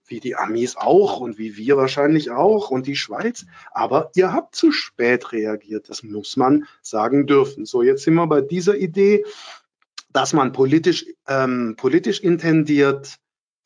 wie 0.07 0.21
die 0.21 0.37
Amis 0.37 0.77
auch 0.77 1.19
und 1.19 1.39
wie 1.39 1.57
wir 1.57 1.77
wahrscheinlich 1.77 2.31
auch 2.31 2.71
und 2.71 2.87
die 2.87 2.97
Schweiz. 2.97 3.47
Aber 3.73 4.11
ihr 4.15 4.33
habt 4.33 4.55
zu 4.55 4.71
spät 4.71 5.33
reagiert. 5.33 5.89
Das 5.89 6.03
muss 6.03 6.37
man 6.37 6.67
sagen 6.83 7.27
dürfen. 7.27 7.65
So, 7.65 7.83
jetzt 7.83 8.05
sind 8.05 8.15
wir 8.15 8.27
bei 8.27 8.43
dieser 8.43 8.77
Idee, 8.77 9.25
dass 10.13 10.33
man 10.33 10.53
politisch, 10.53 11.07
ähm, 11.27 11.75
politisch 11.77 12.21
intendiert 12.21 13.19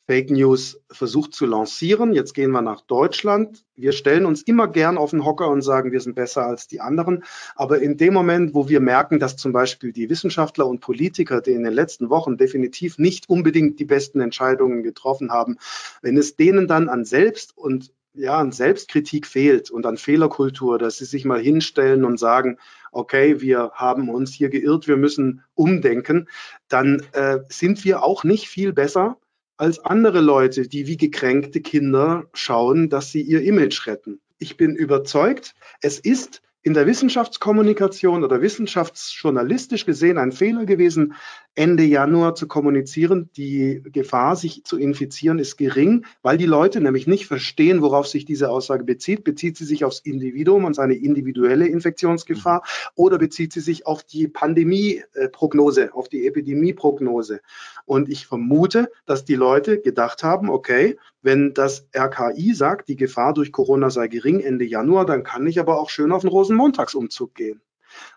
Fake 0.09 0.31
News 0.31 0.81
versucht 0.89 1.35
zu 1.35 1.45
lancieren. 1.45 2.13
Jetzt 2.13 2.33
gehen 2.33 2.49
wir 2.49 2.63
nach 2.63 2.81
Deutschland. 2.81 3.63
Wir 3.75 3.91
stellen 3.91 4.25
uns 4.25 4.41
immer 4.41 4.67
gern 4.67 4.97
auf 4.97 5.11
den 5.11 5.23
Hocker 5.23 5.49
und 5.49 5.61
sagen, 5.61 5.91
wir 5.91 6.01
sind 6.01 6.15
besser 6.15 6.47
als 6.47 6.67
die 6.67 6.81
anderen. 6.81 7.23
Aber 7.55 7.79
in 7.79 7.95
dem 7.95 8.15
Moment, 8.15 8.55
wo 8.55 8.67
wir 8.67 8.79
merken, 8.79 9.19
dass 9.19 9.37
zum 9.37 9.53
Beispiel 9.53 9.93
die 9.93 10.09
Wissenschaftler 10.09 10.65
und 10.65 10.79
Politiker, 10.79 11.41
die 11.41 11.51
in 11.51 11.61
den 11.61 11.73
letzten 11.73 12.09
Wochen 12.09 12.37
definitiv 12.37 12.97
nicht 12.97 13.29
unbedingt 13.29 13.79
die 13.79 13.85
besten 13.85 14.19
Entscheidungen 14.19 14.81
getroffen 14.81 15.29
haben, 15.29 15.59
wenn 16.01 16.17
es 16.17 16.35
denen 16.35 16.67
dann 16.67 16.89
an 16.89 17.05
Selbst 17.05 17.55
und 17.55 17.93
ja, 18.15 18.39
an 18.39 18.51
Selbstkritik 18.51 19.27
fehlt 19.27 19.69
und 19.69 19.85
an 19.85 19.97
Fehlerkultur, 19.97 20.79
dass 20.79 20.97
sie 20.97 21.05
sich 21.05 21.23
mal 21.23 21.39
hinstellen 21.39 22.03
und 22.03 22.17
sagen, 22.17 22.57
okay, 22.91 23.41
wir 23.41 23.73
haben 23.75 24.09
uns 24.09 24.33
hier 24.33 24.49
geirrt, 24.49 24.87
wir 24.87 24.97
müssen 24.97 25.43
umdenken, 25.53 26.27
dann 26.67 27.03
äh, 27.11 27.41
sind 27.49 27.85
wir 27.85 28.01
auch 28.01 28.23
nicht 28.23 28.47
viel 28.47 28.73
besser 28.73 29.19
als 29.59 29.79
andere 29.79 30.21
Leute, 30.21 30.69
die 30.69 30.87
wie 30.87 30.95
gekränkte 30.95 31.59
Kinder 31.59 32.27
schauen, 32.33 32.89
dass 32.89 33.11
sie 33.11 33.21
ihr 33.21 33.41
Image 33.41 33.87
retten. 33.87 34.21
Ich 34.37 34.55
bin 34.55 34.73
überzeugt, 34.73 35.53
es 35.81 35.99
ist 35.99 36.41
in 36.61 36.73
der 36.73 36.87
Wissenschaftskommunikation 36.87 38.23
oder 38.23 38.41
wissenschaftsjournalistisch 38.41 39.85
gesehen 39.85 40.17
ein 40.17 40.31
Fehler 40.31 40.65
gewesen, 40.65 41.13
Ende 41.59 41.83
Januar 41.83 42.35
zu 42.35 42.47
kommunizieren. 42.47 43.29
Die 43.35 43.83
Gefahr, 43.91 44.37
sich 44.37 44.63
zu 44.63 44.77
infizieren, 44.77 45.39
ist 45.39 45.57
gering, 45.57 46.05
weil 46.21 46.37
die 46.37 46.45
Leute 46.45 46.79
nämlich 46.79 47.05
nicht 47.05 47.27
verstehen, 47.27 47.81
worauf 47.81 48.07
sich 48.07 48.23
diese 48.23 48.49
Aussage 48.49 48.85
bezieht. 48.85 49.25
Bezieht 49.25 49.57
sie 49.57 49.65
sich 49.65 49.83
aufs 49.83 49.99
Individuum 49.99 50.63
und 50.63 50.73
seine 50.73 50.93
individuelle 50.93 51.67
Infektionsgefahr 51.67 52.63
oder 52.95 53.17
bezieht 53.17 53.51
sie 53.51 53.59
sich 53.59 53.85
auf 53.85 54.05
die 54.05 54.29
Pandemieprognose, 54.29 55.93
auf 55.93 56.07
die 56.07 56.25
Epidemieprognose? 56.27 57.41
Und 57.83 58.07
ich 58.07 58.25
vermute, 58.25 58.89
dass 59.05 59.25
die 59.25 59.35
Leute 59.35 59.81
gedacht 59.81 60.23
haben, 60.23 60.49
okay, 60.49 60.95
wenn 61.21 61.53
das 61.53 61.89
RKI 61.93 62.53
sagt, 62.53 62.87
die 62.87 62.95
Gefahr 62.95 63.33
durch 63.33 63.51
Corona 63.51 63.89
sei 63.89 64.07
gering 64.07 64.39
Ende 64.39 64.63
Januar, 64.63 65.05
dann 65.05 65.25
kann 65.25 65.45
ich 65.45 65.59
aber 65.59 65.77
auch 65.77 65.89
schön 65.89 66.13
auf 66.13 66.21
den 66.21 66.29
Rosenmontagsumzug 66.29 67.35
gehen. 67.35 67.59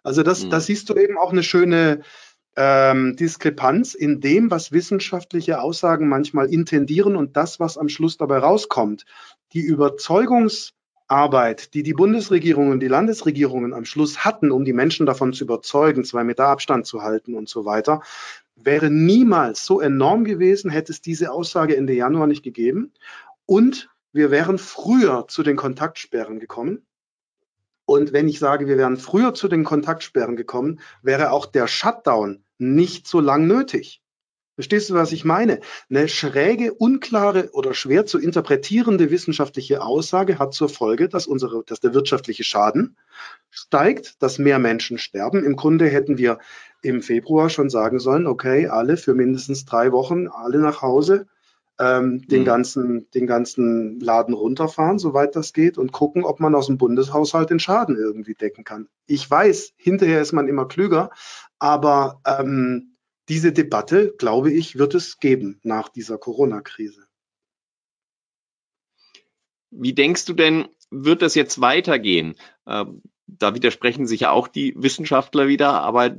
Also 0.03 0.23
das, 0.23 0.45
mhm. 0.45 0.51
da 0.51 0.61
siehst 0.61 0.89
du 0.89 0.95
eben 0.95 1.19
auch 1.19 1.33
eine 1.33 1.43
schöne 1.43 2.03
ähm, 2.57 3.17
Diskrepanz 3.17 3.95
in 3.95 4.21
dem, 4.21 4.51
was 4.51 4.73
wissenschaftliche 4.73 5.61
Aussagen 5.61 6.09
manchmal 6.09 6.53
intendieren 6.53 7.17
und 7.17 7.37
das, 7.37 7.61
was 7.61 7.79
am 7.79 7.89
Schluss 7.89 8.17
dabei 8.17 8.39
rauskommt. 8.39 9.05
Die 9.53 9.61
Überzeugungsarbeit, 9.61 11.75
die 11.75 11.83
die 11.83 11.95
Bundesregierung 11.95 12.71
und 12.71 12.81
die 12.81 12.89
Landesregierungen 12.89 13.73
am 13.73 13.85
Schluss 13.85 14.25
hatten, 14.25 14.51
um 14.51 14.65
die 14.65 14.73
Menschen 14.73 15.07
davon 15.07 15.33
zu 15.33 15.45
überzeugen, 15.45 16.05
zwei 16.05 16.25
Meter 16.25 16.49
Abstand 16.49 16.87
zu 16.87 17.03
halten 17.03 17.35
und 17.35 17.49
so 17.49 17.65
weiter, 17.65 18.03
wäre 18.55 18.91
niemals 18.91 19.65
so 19.65 19.81
enorm 19.81 20.25
gewesen, 20.25 20.71
hätte 20.71 20.93
es 20.93 21.01
diese 21.01 21.33
Aussage 21.33 21.77
Ende 21.77 21.95
Januar 21.95 22.27
nicht 22.27 22.43
gegeben. 22.43 22.93
Und 23.47 23.89
wir 24.13 24.31
wären 24.31 24.59
früher 24.59 25.27
zu 25.29 25.43
den 25.43 25.57
Kontaktsperren 25.57 26.39
gekommen. 26.39 26.87
Und 27.85 28.13
wenn 28.13 28.29
ich 28.29 28.39
sage, 28.39 28.69
wir 28.69 28.79
wären 28.79 28.97
früher 28.97 29.35
zu 29.35 29.49
den 29.49 29.65
Kontaktsperren 29.65 30.37
gekommen, 30.37 30.81
wäre 31.03 31.33
auch 31.33 31.47
der 31.47 31.67
Shutdown 31.67 32.42
nicht 32.59 33.07
so 33.07 33.21
lang 33.21 33.47
nötig. 33.47 34.03
Verstehst 34.55 34.91
du, 34.91 34.95
was 34.95 35.13
ich 35.13 35.25
meine? 35.25 35.61
Eine 35.89 36.09
schräge, 36.09 36.75
unklare 36.75 37.51
oder 37.53 37.73
schwer 37.73 38.05
zu 38.05 38.19
interpretierende 38.19 39.11
wissenschaftliche 39.11 39.83
Aussage 39.83 40.39
hat 40.39 40.53
zur 40.53 40.69
Folge, 40.69 41.09
dass, 41.09 41.27
unsere, 41.27 41.65
dass 41.65 41.81
der 41.81 41.95
wirtschaftliche 41.95 42.45
Schaden 42.45 42.99
steigt, 43.49 44.23
dass 44.23 44.39
mehr 44.39 44.59
Menschen 44.59 44.99
sterben. 44.99 45.43
Im 45.45 45.57
Grunde 45.57 45.87
hätten 45.87 46.19
wir 46.19 46.39
im 46.83 47.01
Februar 47.01 47.49
schon 47.49 47.71
sagen 47.71 47.99
sollen, 47.99 48.27
okay, 48.27 48.67
alle 48.69 48.99
für 48.99 49.15
mindestens 49.15 49.65
drei 49.65 49.91
Wochen, 49.91 50.29
alle 50.29 50.59
nach 50.59 50.83
Hause, 50.83 51.27
ähm, 51.81 52.27
den, 52.29 52.43
mhm. 52.43 52.47
ganzen, 52.47 53.11
den 53.13 53.27
ganzen 53.27 53.99
Laden 54.01 54.35
runterfahren, 54.35 54.99
soweit 54.99 55.35
das 55.35 55.53
geht, 55.53 55.79
und 55.79 55.93
gucken, 55.93 56.25
ob 56.25 56.39
man 56.39 56.55
aus 56.55 56.67
dem 56.67 56.77
Bundeshaushalt 56.79 57.51
den 57.51 57.59
Schaden 57.59 57.97
irgendwie 57.97 58.35
decken 58.35 58.65
kann. 58.65 58.89
Ich 59.07 59.29
weiß, 59.29 59.73
hinterher 59.77 60.21
ist 60.21 60.33
man 60.33 60.49
immer 60.49 60.69
klüger, 60.69 61.11
aber 61.63 62.21
ähm, 62.27 62.97
diese 63.29 63.53
Debatte, 63.53 64.13
glaube 64.19 64.53
ich, 64.53 64.79
wird 64.79 64.97
es 64.97 65.21
geben 65.21 65.61
nach 65.63 65.89
dieser 65.89 66.19
Corona-Krise. 66.19 67.07
Wie 69.71 69.93
denkst 69.93 70.25
du 70.25 70.33
denn, 70.33 70.67
wird 70.91 71.23
das 71.23 71.37
jetzt 71.37 71.61
weitergehen? 71.61 72.35
Ähm, 72.67 73.03
da 73.29 73.55
widersprechen 73.55 74.09
sich 74.09 74.23
ja 74.23 74.33
auch 74.33 74.49
die 74.49 74.75
Wissenschaftler 74.77 75.47
wieder, 75.47 75.83
aber 75.83 76.17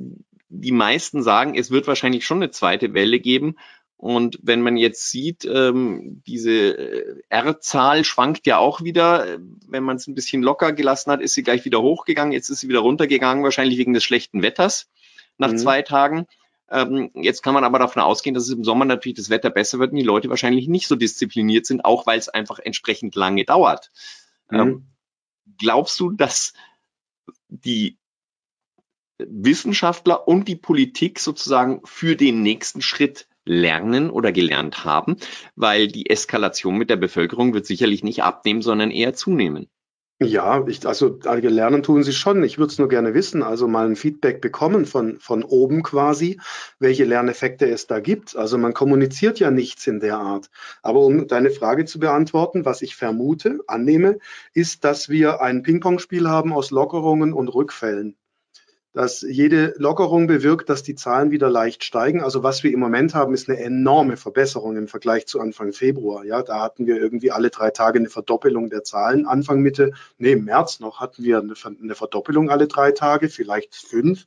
die 0.47 0.71
meisten 0.71 1.21
sagen, 1.21 1.55
es 1.55 1.71
wird 1.71 1.87
wahrscheinlich 1.87 2.25
schon 2.25 2.37
eine 2.37 2.51
zweite 2.51 2.93
Welle 2.93 3.19
geben. 3.19 3.57
Und 3.97 4.39
wenn 4.41 4.61
man 4.61 4.77
jetzt 4.77 5.09
sieht, 5.09 5.43
ähm, 5.43 6.23
diese 6.25 6.51
äh, 6.51 7.21
R-Zahl 7.27 8.05
schwankt 8.05 8.47
ja 8.47 8.59
auch 8.59 8.81
wieder. 8.81 9.39
Wenn 9.67 9.83
man 9.83 9.97
es 9.97 10.07
ein 10.07 10.15
bisschen 10.15 10.41
locker 10.41 10.71
gelassen 10.71 11.11
hat, 11.11 11.21
ist 11.21 11.33
sie 11.33 11.43
gleich 11.43 11.65
wieder 11.65 11.81
hochgegangen. 11.81 12.31
Jetzt 12.31 12.47
ist 12.47 12.61
sie 12.61 12.69
wieder 12.69 12.79
runtergegangen, 12.79 13.43
wahrscheinlich 13.43 13.77
wegen 13.77 13.93
des 13.93 14.05
schlechten 14.05 14.41
Wetters 14.41 14.89
nach 15.37 15.51
mhm. 15.51 15.57
zwei 15.57 15.81
Tagen. 15.81 16.27
Ähm, 16.69 17.11
jetzt 17.13 17.43
kann 17.43 17.53
man 17.53 17.63
aber 17.63 17.79
davon 17.79 18.01
ausgehen, 18.01 18.33
dass 18.33 18.45
es 18.45 18.53
im 18.53 18.63
Sommer 18.63 18.85
natürlich 18.85 19.17
das 19.17 19.29
Wetter 19.29 19.49
besser 19.49 19.79
wird 19.79 19.91
und 19.91 19.97
die 19.97 20.03
Leute 20.03 20.29
wahrscheinlich 20.29 20.67
nicht 20.67 20.87
so 20.87 20.95
diszipliniert 20.95 21.65
sind, 21.65 21.85
auch 21.85 22.07
weil 22.07 22.17
es 22.17 22.29
einfach 22.29 22.59
entsprechend 22.59 23.15
lange 23.15 23.45
dauert. 23.45 23.91
Mhm. 24.49 24.59
Ähm, 24.59 24.87
glaubst 25.59 25.99
du, 25.99 26.11
dass 26.11 26.53
die 27.49 27.97
Wissenschaftler 29.19 30.27
und 30.27 30.47
die 30.47 30.55
Politik 30.55 31.19
sozusagen 31.19 31.81
für 31.85 32.15
den 32.15 32.41
nächsten 32.41 32.81
Schritt 32.81 33.27
lernen 33.45 34.09
oder 34.09 34.31
gelernt 34.31 34.85
haben, 34.85 35.17
weil 35.55 35.87
die 35.87 36.09
Eskalation 36.09 36.77
mit 36.77 36.89
der 36.89 36.95
Bevölkerung 36.95 37.53
wird 37.53 37.65
sicherlich 37.65 38.03
nicht 38.03 38.23
abnehmen, 38.23 38.61
sondern 38.61 38.89
eher 38.89 39.13
zunehmen. 39.13 39.69
Ja, 40.23 40.65
ich, 40.67 40.85
also 40.85 41.19
lernen 41.23 41.83
tun 41.83 42.03
sie 42.03 42.13
schon. 42.13 42.43
Ich 42.43 42.57
würde 42.57 42.71
es 42.71 42.79
nur 42.79 42.87
gerne 42.87 43.13
wissen, 43.13 43.43
also 43.43 43.67
mal 43.67 43.85
ein 43.85 43.95
Feedback 43.95 44.41
bekommen 44.41 44.85
von, 44.85 45.19
von 45.19 45.43
oben 45.43 45.83
quasi, 45.83 46.39
welche 46.79 47.03
Lerneffekte 47.03 47.69
es 47.69 47.87
da 47.87 47.99
gibt. 47.99 48.35
Also 48.35 48.57
man 48.57 48.73
kommuniziert 48.73 49.39
ja 49.39 49.51
nichts 49.51 49.85
in 49.87 49.99
der 49.99 50.17
Art. 50.17 50.49
Aber 50.81 51.01
um 51.01 51.27
deine 51.27 51.51
Frage 51.51 51.85
zu 51.85 51.99
beantworten, 51.99 52.65
was 52.65 52.81
ich 52.81 52.95
vermute, 52.95 53.59
annehme, 53.67 54.19
ist, 54.53 54.83
dass 54.83 55.09
wir 55.09 55.41
ein 55.41 55.63
Ping-Pong-Spiel 55.63 56.29
haben 56.29 56.53
aus 56.53 56.71
Lockerungen 56.71 57.33
und 57.33 57.49
Rückfällen 57.49 58.15
dass 58.93 59.21
jede 59.21 59.73
Lockerung 59.77 60.27
bewirkt, 60.27 60.69
dass 60.69 60.83
die 60.83 60.93
Zahlen 60.93 61.31
wieder 61.31 61.49
leicht 61.49 61.83
steigen. 61.83 62.21
Also 62.21 62.43
was 62.43 62.63
wir 62.63 62.71
im 62.71 62.79
Moment 62.79 63.15
haben, 63.15 63.33
ist 63.33 63.49
eine 63.49 63.59
enorme 63.59 64.17
Verbesserung 64.17 64.77
im 64.77 64.87
Vergleich 64.87 65.25
zu 65.25 65.39
Anfang 65.39 65.73
Februar. 65.73 66.23
Ja, 66.23 66.43
da 66.43 66.61
hatten 66.61 66.85
wir 66.85 66.97
irgendwie 66.97 67.31
alle 67.31 67.49
drei 67.49 67.71
Tage 67.71 67.97
eine 67.97 68.09
Verdoppelung 68.09 68.69
der 68.69 68.83
Zahlen. 68.83 69.25
Anfang 69.25 69.61
Mitte, 69.61 69.91
nee, 70.19 70.33
im 70.33 70.45
März 70.45 70.79
noch 70.79 71.01
hatten 71.01 71.23
wir 71.23 71.39
eine 71.39 71.95
Verdoppelung 71.95 72.51
alle 72.51 72.67
drei 72.67 72.91
Tage, 72.91 73.29
vielleicht 73.29 73.75
fünf. 73.75 74.25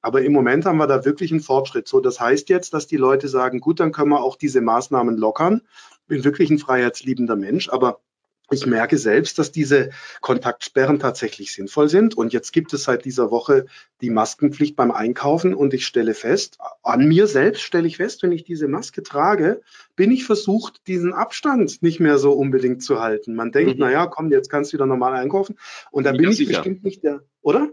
Aber 0.00 0.22
im 0.22 0.32
Moment 0.32 0.64
haben 0.64 0.78
wir 0.78 0.86
da 0.86 1.04
wirklich 1.04 1.30
einen 1.30 1.40
Fortschritt. 1.40 1.86
So, 1.86 2.00
das 2.00 2.18
heißt 2.18 2.48
jetzt, 2.48 2.72
dass 2.72 2.86
die 2.86 2.96
Leute 2.96 3.28
sagen, 3.28 3.60
gut, 3.60 3.80
dann 3.80 3.92
können 3.92 4.10
wir 4.10 4.22
auch 4.22 4.36
diese 4.36 4.62
Maßnahmen 4.62 5.16
lockern. 5.18 5.60
Bin 6.06 6.24
wirklich 6.24 6.48
ein 6.50 6.58
freiheitsliebender 6.58 7.36
Mensch, 7.36 7.68
aber 7.68 8.00
ich 8.50 8.66
merke 8.66 8.96
selbst, 8.96 9.38
dass 9.38 9.50
diese 9.50 9.90
Kontaktsperren 10.20 10.98
tatsächlich 10.98 11.52
sinnvoll 11.52 11.88
sind. 11.88 12.16
Und 12.16 12.32
jetzt 12.32 12.52
gibt 12.52 12.72
es 12.72 12.84
seit 12.84 13.04
dieser 13.04 13.30
Woche 13.30 13.66
die 14.00 14.10
Maskenpflicht 14.10 14.76
beim 14.76 14.90
Einkaufen. 14.90 15.54
Und 15.54 15.74
ich 15.74 15.86
stelle 15.86 16.14
fest, 16.14 16.58
an 16.82 17.08
mir 17.08 17.26
selbst 17.26 17.62
stelle 17.62 17.88
ich 17.88 17.96
fest, 17.96 18.22
wenn 18.22 18.32
ich 18.32 18.44
diese 18.44 18.68
Maske 18.68 19.02
trage, 19.02 19.62
bin 19.96 20.12
ich 20.12 20.24
versucht, 20.24 20.86
diesen 20.86 21.12
Abstand 21.12 21.82
nicht 21.82 21.98
mehr 21.98 22.18
so 22.18 22.32
unbedingt 22.32 22.82
zu 22.82 23.00
halten. 23.00 23.34
Man 23.34 23.50
denkt, 23.50 23.74
mhm. 23.74 23.80
na 23.80 23.90
ja, 23.90 24.06
komm, 24.06 24.30
jetzt 24.30 24.48
kannst 24.48 24.72
du 24.72 24.76
wieder 24.76 24.86
normal 24.86 25.14
einkaufen. 25.14 25.56
Und 25.90 26.04
da 26.04 26.12
bin 26.12 26.30
ich 26.30 26.36
sicher. 26.36 26.54
bestimmt 26.54 26.84
nicht 26.84 27.02
der, 27.02 27.22
oder? 27.42 27.70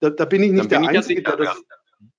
Da, 0.00 0.10
da 0.10 0.24
bin 0.24 0.42
ich 0.42 0.52
nicht 0.52 0.70
Dann 0.72 0.82
der 0.82 0.90
Einzige, 0.90 1.22
der 1.22 1.36
das, 1.36 1.62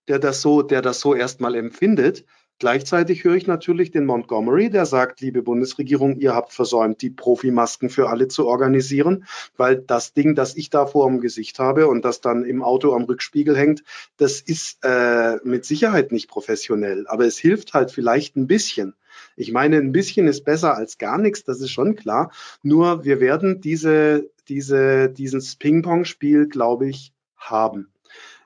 der 0.07 0.19
das 0.19 0.41
so, 0.41 0.61
der 0.61 0.81
das 0.81 0.99
so 0.99 1.15
erstmal 1.15 1.55
empfindet. 1.55 2.25
Gleichzeitig 2.61 3.23
höre 3.23 3.33
ich 3.33 3.47
natürlich 3.47 3.89
den 3.89 4.05
Montgomery, 4.05 4.69
der 4.69 4.85
sagt, 4.85 5.19
liebe 5.19 5.41
Bundesregierung, 5.41 6.19
ihr 6.19 6.35
habt 6.35 6.53
versäumt, 6.53 7.01
die 7.01 7.09
Profimasken 7.09 7.89
für 7.89 8.07
alle 8.07 8.27
zu 8.27 8.45
organisieren, 8.45 9.25
weil 9.57 9.77
das 9.77 10.13
Ding, 10.13 10.35
das 10.35 10.55
ich 10.55 10.69
da 10.69 10.85
vor 10.85 11.07
dem 11.07 11.21
Gesicht 11.21 11.57
habe 11.57 11.87
und 11.87 12.05
das 12.05 12.21
dann 12.21 12.45
im 12.45 12.61
Auto 12.61 12.93
am 12.93 13.05
Rückspiegel 13.05 13.57
hängt, 13.57 13.81
das 14.17 14.41
ist 14.41 14.77
äh, 14.83 15.37
mit 15.43 15.65
Sicherheit 15.65 16.11
nicht 16.11 16.29
professionell, 16.29 17.07
aber 17.07 17.25
es 17.25 17.39
hilft 17.39 17.73
halt 17.73 17.89
vielleicht 17.89 18.37
ein 18.37 18.45
bisschen. 18.45 18.93
Ich 19.35 19.51
meine, 19.51 19.77
ein 19.77 19.91
bisschen 19.91 20.27
ist 20.27 20.43
besser 20.43 20.77
als 20.77 20.99
gar 20.99 21.17
nichts, 21.17 21.43
das 21.43 21.61
ist 21.61 21.71
schon 21.71 21.95
klar. 21.95 22.31
Nur 22.61 23.03
wir 23.03 23.19
werden 23.19 23.59
diese 23.59 24.29
diese, 24.49 25.09
dieses 25.09 25.55
Ping-Pong-Spiel, 25.55 26.47
glaube 26.47 26.87
ich, 26.87 27.11
haben. 27.37 27.91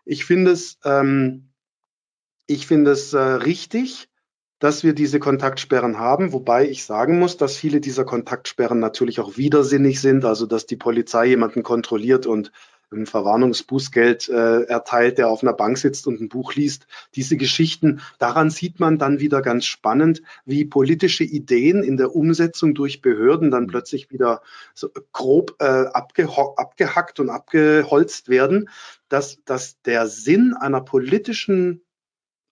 Ich 0.05 0.23
finde 0.23 0.51
es, 0.51 0.79
ähm, 0.85 1.49
ich 2.47 2.67
finde 2.67 2.91
es 2.91 3.13
äh, 3.13 3.19
richtig, 3.19 4.09
dass 4.59 4.83
wir 4.83 4.93
diese 4.93 5.19
Kontaktsperren 5.19 5.99
haben, 5.99 6.31
wobei 6.31 6.67
ich 6.67 6.85
sagen 6.85 7.19
muss, 7.19 7.37
dass 7.37 7.57
viele 7.57 7.81
dieser 7.81 8.05
Kontaktsperren 8.05 8.79
natürlich 8.79 9.19
auch 9.19 9.37
widersinnig 9.37 9.99
sind, 9.99 10.23
also 10.25 10.45
dass 10.45 10.65
die 10.65 10.77
Polizei 10.77 11.27
jemanden 11.27 11.61
kontrolliert 11.61 12.25
und 12.25 12.51
ein 12.91 13.05
Verwarnungsbußgeld 13.05 14.29
äh, 14.29 14.63
erteilt, 14.63 15.17
der 15.17 15.29
auf 15.29 15.43
einer 15.43 15.53
Bank 15.53 15.77
sitzt 15.77 16.07
und 16.07 16.21
ein 16.21 16.29
Buch 16.29 16.53
liest. 16.53 16.87
Diese 17.15 17.35
Geschichten, 17.35 18.01
daran 18.19 18.49
sieht 18.49 18.79
man 18.79 18.97
dann 18.97 19.19
wieder 19.19 19.41
ganz 19.41 19.65
spannend, 19.65 20.21
wie 20.45 20.65
politische 20.65 21.23
Ideen 21.23 21.83
in 21.83 21.97
der 21.97 22.15
Umsetzung 22.15 22.75
durch 22.75 23.01
Behörden 23.01 23.51
dann 23.51 23.67
plötzlich 23.67 24.11
wieder 24.11 24.41
so 24.73 24.89
grob 25.11 25.55
äh, 25.59 25.65
abgehackt 25.65 27.19
und 27.19 27.29
abgeholzt 27.29 28.29
werden, 28.29 28.69
dass, 29.09 29.43
dass 29.45 29.81
der 29.81 30.07
Sinn 30.07 30.53
einer 30.53 30.81
politischen 30.81 31.84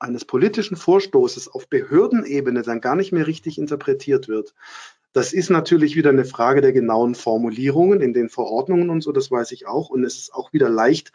eines 0.04 0.26
politischen 0.26 0.78
Vorstoßes 0.78 1.48
auf 1.48 1.68
Behördenebene 1.68 2.62
dann 2.62 2.82
gar 2.82 2.96
nicht 2.96 3.12
mehr 3.12 3.26
richtig 3.26 3.58
interpretiert 3.58 4.28
wird. 4.28 4.54
Das 5.14 5.32
ist 5.32 5.50
natürlich 5.50 5.96
wieder 5.96 6.10
eine 6.10 6.26
Frage 6.26 6.62
der 6.62 6.74
genauen 6.74 7.16
Formulierungen 7.16 8.02
in 8.02 8.14
den 8.14 8.30
Verordnungen 8.30 8.90
und 8.90 9.02
so, 9.02 9.12
das 9.12 9.30
weiß 9.30 9.52
ich 9.52 9.68
auch. 9.68 9.90
Und 9.90 10.04
es 10.04 10.18
ist 10.18 10.34
auch 10.34 10.54
wieder 10.54 10.70
leicht 10.70 11.12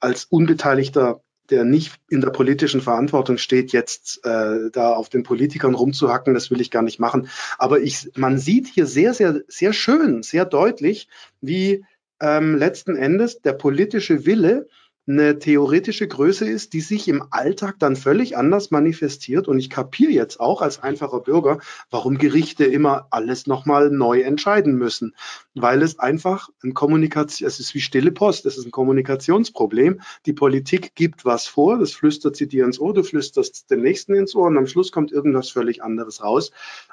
als 0.00 0.24
Unbeteiligter, 0.24 1.20
der 1.48 1.64
nicht 1.64 1.94
in 2.08 2.20
der 2.20 2.30
politischen 2.30 2.80
Verantwortung 2.80 3.38
steht, 3.38 3.72
jetzt 3.72 4.24
äh, 4.24 4.70
da 4.72 4.92
auf 4.92 5.08
den 5.08 5.22
Politikern 5.22 5.74
rumzuhacken. 5.74 6.34
Das 6.34 6.50
will 6.50 6.60
ich 6.60 6.72
gar 6.72 6.82
nicht 6.82 6.98
machen. 6.98 7.28
Aber 7.56 7.80
ich, 7.80 8.10
man 8.16 8.36
sieht 8.36 8.66
hier 8.66 8.86
sehr, 8.86 9.14
sehr, 9.14 9.42
sehr 9.46 9.72
schön, 9.72 10.24
sehr 10.24 10.44
deutlich, 10.44 11.08
wie 11.40 11.84
ähm, 12.20 12.56
letzten 12.56 12.96
Endes 12.96 13.42
der 13.42 13.52
politische 13.52 14.26
Wille 14.26 14.66
eine 15.08 15.38
theoretische 15.38 16.08
Größe 16.08 16.48
ist, 16.48 16.72
die 16.72 16.80
sich 16.80 17.06
im 17.08 17.24
Alltag 17.30 17.76
dann 17.78 17.94
völlig 17.94 18.36
anders 18.36 18.70
manifestiert. 18.70 19.46
Und 19.46 19.58
ich 19.58 19.70
kapiere 19.70 20.10
jetzt 20.10 20.40
auch 20.40 20.62
als 20.62 20.82
einfacher 20.82 21.20
Bürger, 21.20 21.58
warum 21.90 22.18
Gerichte 22.18 22.64
immer 22.64 23.06
alles 23.10 23.46
nochmal 23.46 23.90
neu 23.90 24.20
entscheiden 24.22 24.76
müssen. 24.76 25.14
Weil 25.54 25.82
es 25.82 25.98
einfach 25.98 26.48
ein 26.64 26.74
Kommunikation, 26.74 27.46
es 27.46 27.60
ist 27.60 27.74
wie 27.74 27.80
stille 27.80 28.10
Post, 28.10 28.46
es 28.46 28.58
ist 28.58 28.66
ein 28.66 28.72
Kommunikationsproblem. 28.72 30.00
Die 30.26 30.32
Politik 30.32 30.94
gibt 30.94 31.24
was 31.24 31.46
vor, 31.46 31.78
das 31.78 31.92
flüstert 31.92 32.36
sie 32.36 32.48
dir 32.48 32.64
ins 32.64 32.80
Ohr, 32.80 32.92
du 32.92 33.04
flüsterst 33.04 33.70
dem 33.70 33.82
Nächsten 33.82 34.14
ins 34.14 34.34
Ohr 34.34 34.48
und 34.48 34.58
am 34.58 34.66
Schluss 34.66 34.90
kommt 34.90 35.12
irgendwas 35.12 35.50
völlig 35.50 35.82
anderes 35.82 36.22
raus. 36.22 36.50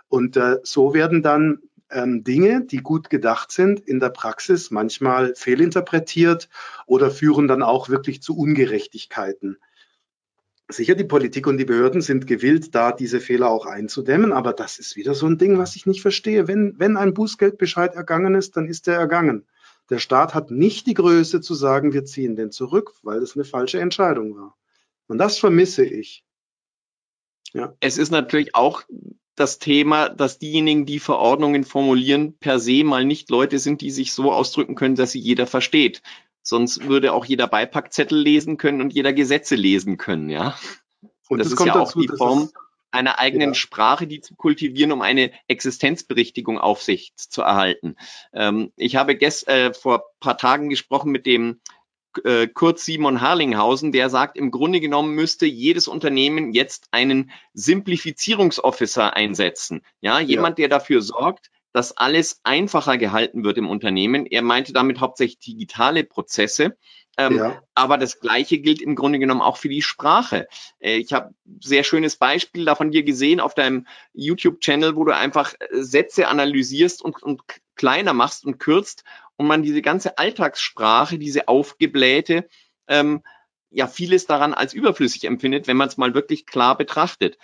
Und 0.07 0.37
äh, 0.37 0.57
so 0.63 0.93
werden 0.93 1.23
dann 1.23 1.59
ähm, 1.93 2.23
Dinge, 2.23 2.65
die 2.65 2.77
gut 2.77 3.09
gedacht 3.09 3.51
sind, 3.51 3.79
in 3.79 3.99
der 3.99 4.09
Praxis 4.09 4.71
manchmal 4.71 5.35
fehlinterpretiert 5.35 6.49
oder 6.85 7.11
führen 7.11 7.47
dann 7.47 7.63
auch 7.63 7.89
wirklich 7.89 8.21
zu 8.21 8.37
Ungerechtigkeiten. 8.37 9.57
Sicher, 10.69 10.95
die 10.95 11.03
Politik 11.03 11.45
und 11.45 11.57
die 11.57 11.65
Behörden 11.65 12.01
sind 12.01 12.25
gewillt, 12.25 12.73
da 12.73 12.91
diese 12.91 13.19
Fehler 13.19 13.49
auch 13.49 13.65
einzudämmen, 13.65 14.31
aber 14.31 14.53
das 14.53 14.79
ist 14.79 14.95
wieder 14.95 15.13
so 15.13 15.27
ein 15.27 15.37
Ding, 15.37 15.57
was 15.57 15.75
ich 15.75 15.85
nicht 15.85 16.01
verstehe. 16.01 16.47
Wenn, 16.47 16.75
wenn 16.79 16.97
ein 16.97 17.13
Bußgeldbescheid 17.13 17.95
ergangen 17.95 18.33
ist, 18.35 18.55
dann 18.57 18.67
ist 18.67 18.87
er 18.87 18.95
ergangen. 18.95 19.45
Der 19.89 19.99
Staat 19.99 20.33
hat 20.33 20.51
nicht 20.51 20.87
die 20.87 20.93
Größe 20.93 21.41
zu 21.41 21.53
sagen, 21.53 21.93
wir 21.93 22.05
ziehen 22.05 22.35
den 22.35 22.51
zurück, 22.51 22.93
weil 23.03 23.19
das 23.19 23.35
eine 23.35 23.43
falsche 23.43 23.79
Entscheidung 23.79 24.35
war. 24.35 24.57
Und 25.07 25.17
das 25.17 25.37
vermisse 25.37 25.85
ich. 25.85 26.25
Ja. 27.51 27.75
Es 27.81 27.97
ist 27.97 28.09
natürlich 28.09 28.55
auch 28.55 28.83
das 29.35 29.59
Thema, 29.59 30.09
dass 30.09 30.39
diejenigen, 30.39 30.85
die 30.85 30.99
Verordnungen 30.99 31.63
formulieren, 31.63 32.37
per 32.37 32.59
se 32.59 32.83
mal 32.83 33.05
nicht 33.05 33.29
Leute 33.29 33.59
sind, 33.59 33.81
die 33.81 33.91
sich 33.91 34.13
so 34.13 34.31
ausdrücken 34.31 34.75
können, 34.75 34.95
dass 34.95 35.11
sie 35.11 35.19
jeder 35.19 35.47
versteht. 35.47 36.01
Sonst 36.41 36.87
würde 36.87 37.13
auch 37.13 37.25
jeder 37.25 37.47
Beipackzettel 37.47 38.19
lesen 38.19 38.57
können 38.57 38.81
und 38.81 38.93
jeder 38.93 39.13
Gesetze 39.13 39.55
lesen 39.55 39.97
können, 39.97 40.29
ja. 40.29 40.57
Und 41.29 41.39
das, 41.39 41.49
das 41.49 41.59
ist 41.59 41.65
ja 41.65 41.73
dazu, 41.73 41.99
auch 41.99 42.01
die 42.01 42.09
Form 42.09 42.49
einer 42.91 43.17
eigenen 43.17 43.49
ja. 43.49 43.55
Sprache, 43.55 44.05
die 44.05 44.21
zu 44.21 44.35
kultivieren, 44.35 44.91
um 44.91 45.01
eine 45.01 45.31
Existenzberichtigung 45.47 46.59
auf 46.59 46.83
sich 46.83 47.13
zu 47.15 47.41
erhalten. 47.41 47.95
Ähm, 48.33 48.71
ich 48.75 48.95
habe 48.97 49.15
gest, 49.15 49.47
äh, 49.47 49.73
vor 49.73 50.03
paar 50.19 50.37
Tagen 50.37 50.69
gesprochen 50.69 51.11
mit 51.11 51.25
dem 51.25 51.59
äh, 52.23 52.47
Kurt 52.47 52.79
Simon 52.79 53.21
Harlinghausen, 53.21 53.91
der 53.91 54.09
sagt, 54.09 54.37
im 54.37 54.51
Grunde 54.51 54.79
genommen 54.79 55.15
müsste 55.15 55.45
jedes 55.45 55.87
Unternehmen 55.87 56.53
jetzt 56.53 56.87
einen 56.91 57.31
Simplifizierungsofficer 57.53 59.15
einsetzen. 59.15 59.81
Ja, 60.01 60.19
jemand, 60.19 60.59
ja. 60.59 60.67
der 60.67 60.79
dafür 60.79 61.01
sorgt, 61.01 61.49
dass 61.73 61.97
alles 61.97 62.39
einfacher 62.43 62.97
gehalten 62.97 63.43
wird 63.43 63.57
im 63.57 63.67
Unternehmen. 63.67 64.25
Er 64.25 64.43
meinte 64.43 64.73
damit 64.73 64.99
hauptsächlich 64.99 65.39
digitale 65.39 66.03
Prozesse. 66.03 66.77
Ähm, 67.17 67.37
ja. 67.37 67.61
Aber 67.75 67.97
das 67.97 68.19
Gleiche 68.19 68.59
gilt 68.59 68.81
im 68.81 68.95
Grunde 68.95 69.19
genommen 69.19 69.41
auch 69.41 69.57
für 69.57 69.69
die 69.69 69.81
Sprache. 69.81 70.47
Äh, 70.79 70.97
ich 70.97 71.13
habe 71.13 71.33
sehr 71.59 71.83
schönes 71.83 72.15
Beispiel 72.15 72.65
davon 72.65 72.91
dir 72.91 73.03
gesehen 73.03 73.39
auf 73.39 73.53
deinem 73.53 73.85
YouTube-Channel, 74.13 74.95
wo 74.95 75.03
du 75.03 75.15
einfach 75.15 75.53
äh, 75.59 75.83
Sätze 75.83 76.27
analysierst 76.27 77.03
und, 77.03 77.21
und 77.21 77.41
kleiner 77.75 78.13
machst 78.13 78.45
und 78.45 78.59
kürzt 78.59 79.03
und 79.37 79.47
man 79.47 79.63
diese 79.63 79.81
ganze 79.81 80.17
Alltagssprache, 80.17 81.17
diese 81.17 81.47
aufgeblähte, 81.47 82.47
ähm, 82.87 83.21
ja 83.69 83.87
vieles 83.87 84.25
daran 84.27 84.53
als 84.53 84.73
überflüssig 84.73 85.25
empfindet, 85.25 85.67
wenn 85.67 85.77
man 85.77 85.87
es 85.87 85.97
mal 85.97 86.13
wirklich 86.13 86.45
klar 86.45 86.77
betrachtet. 86.77 87.37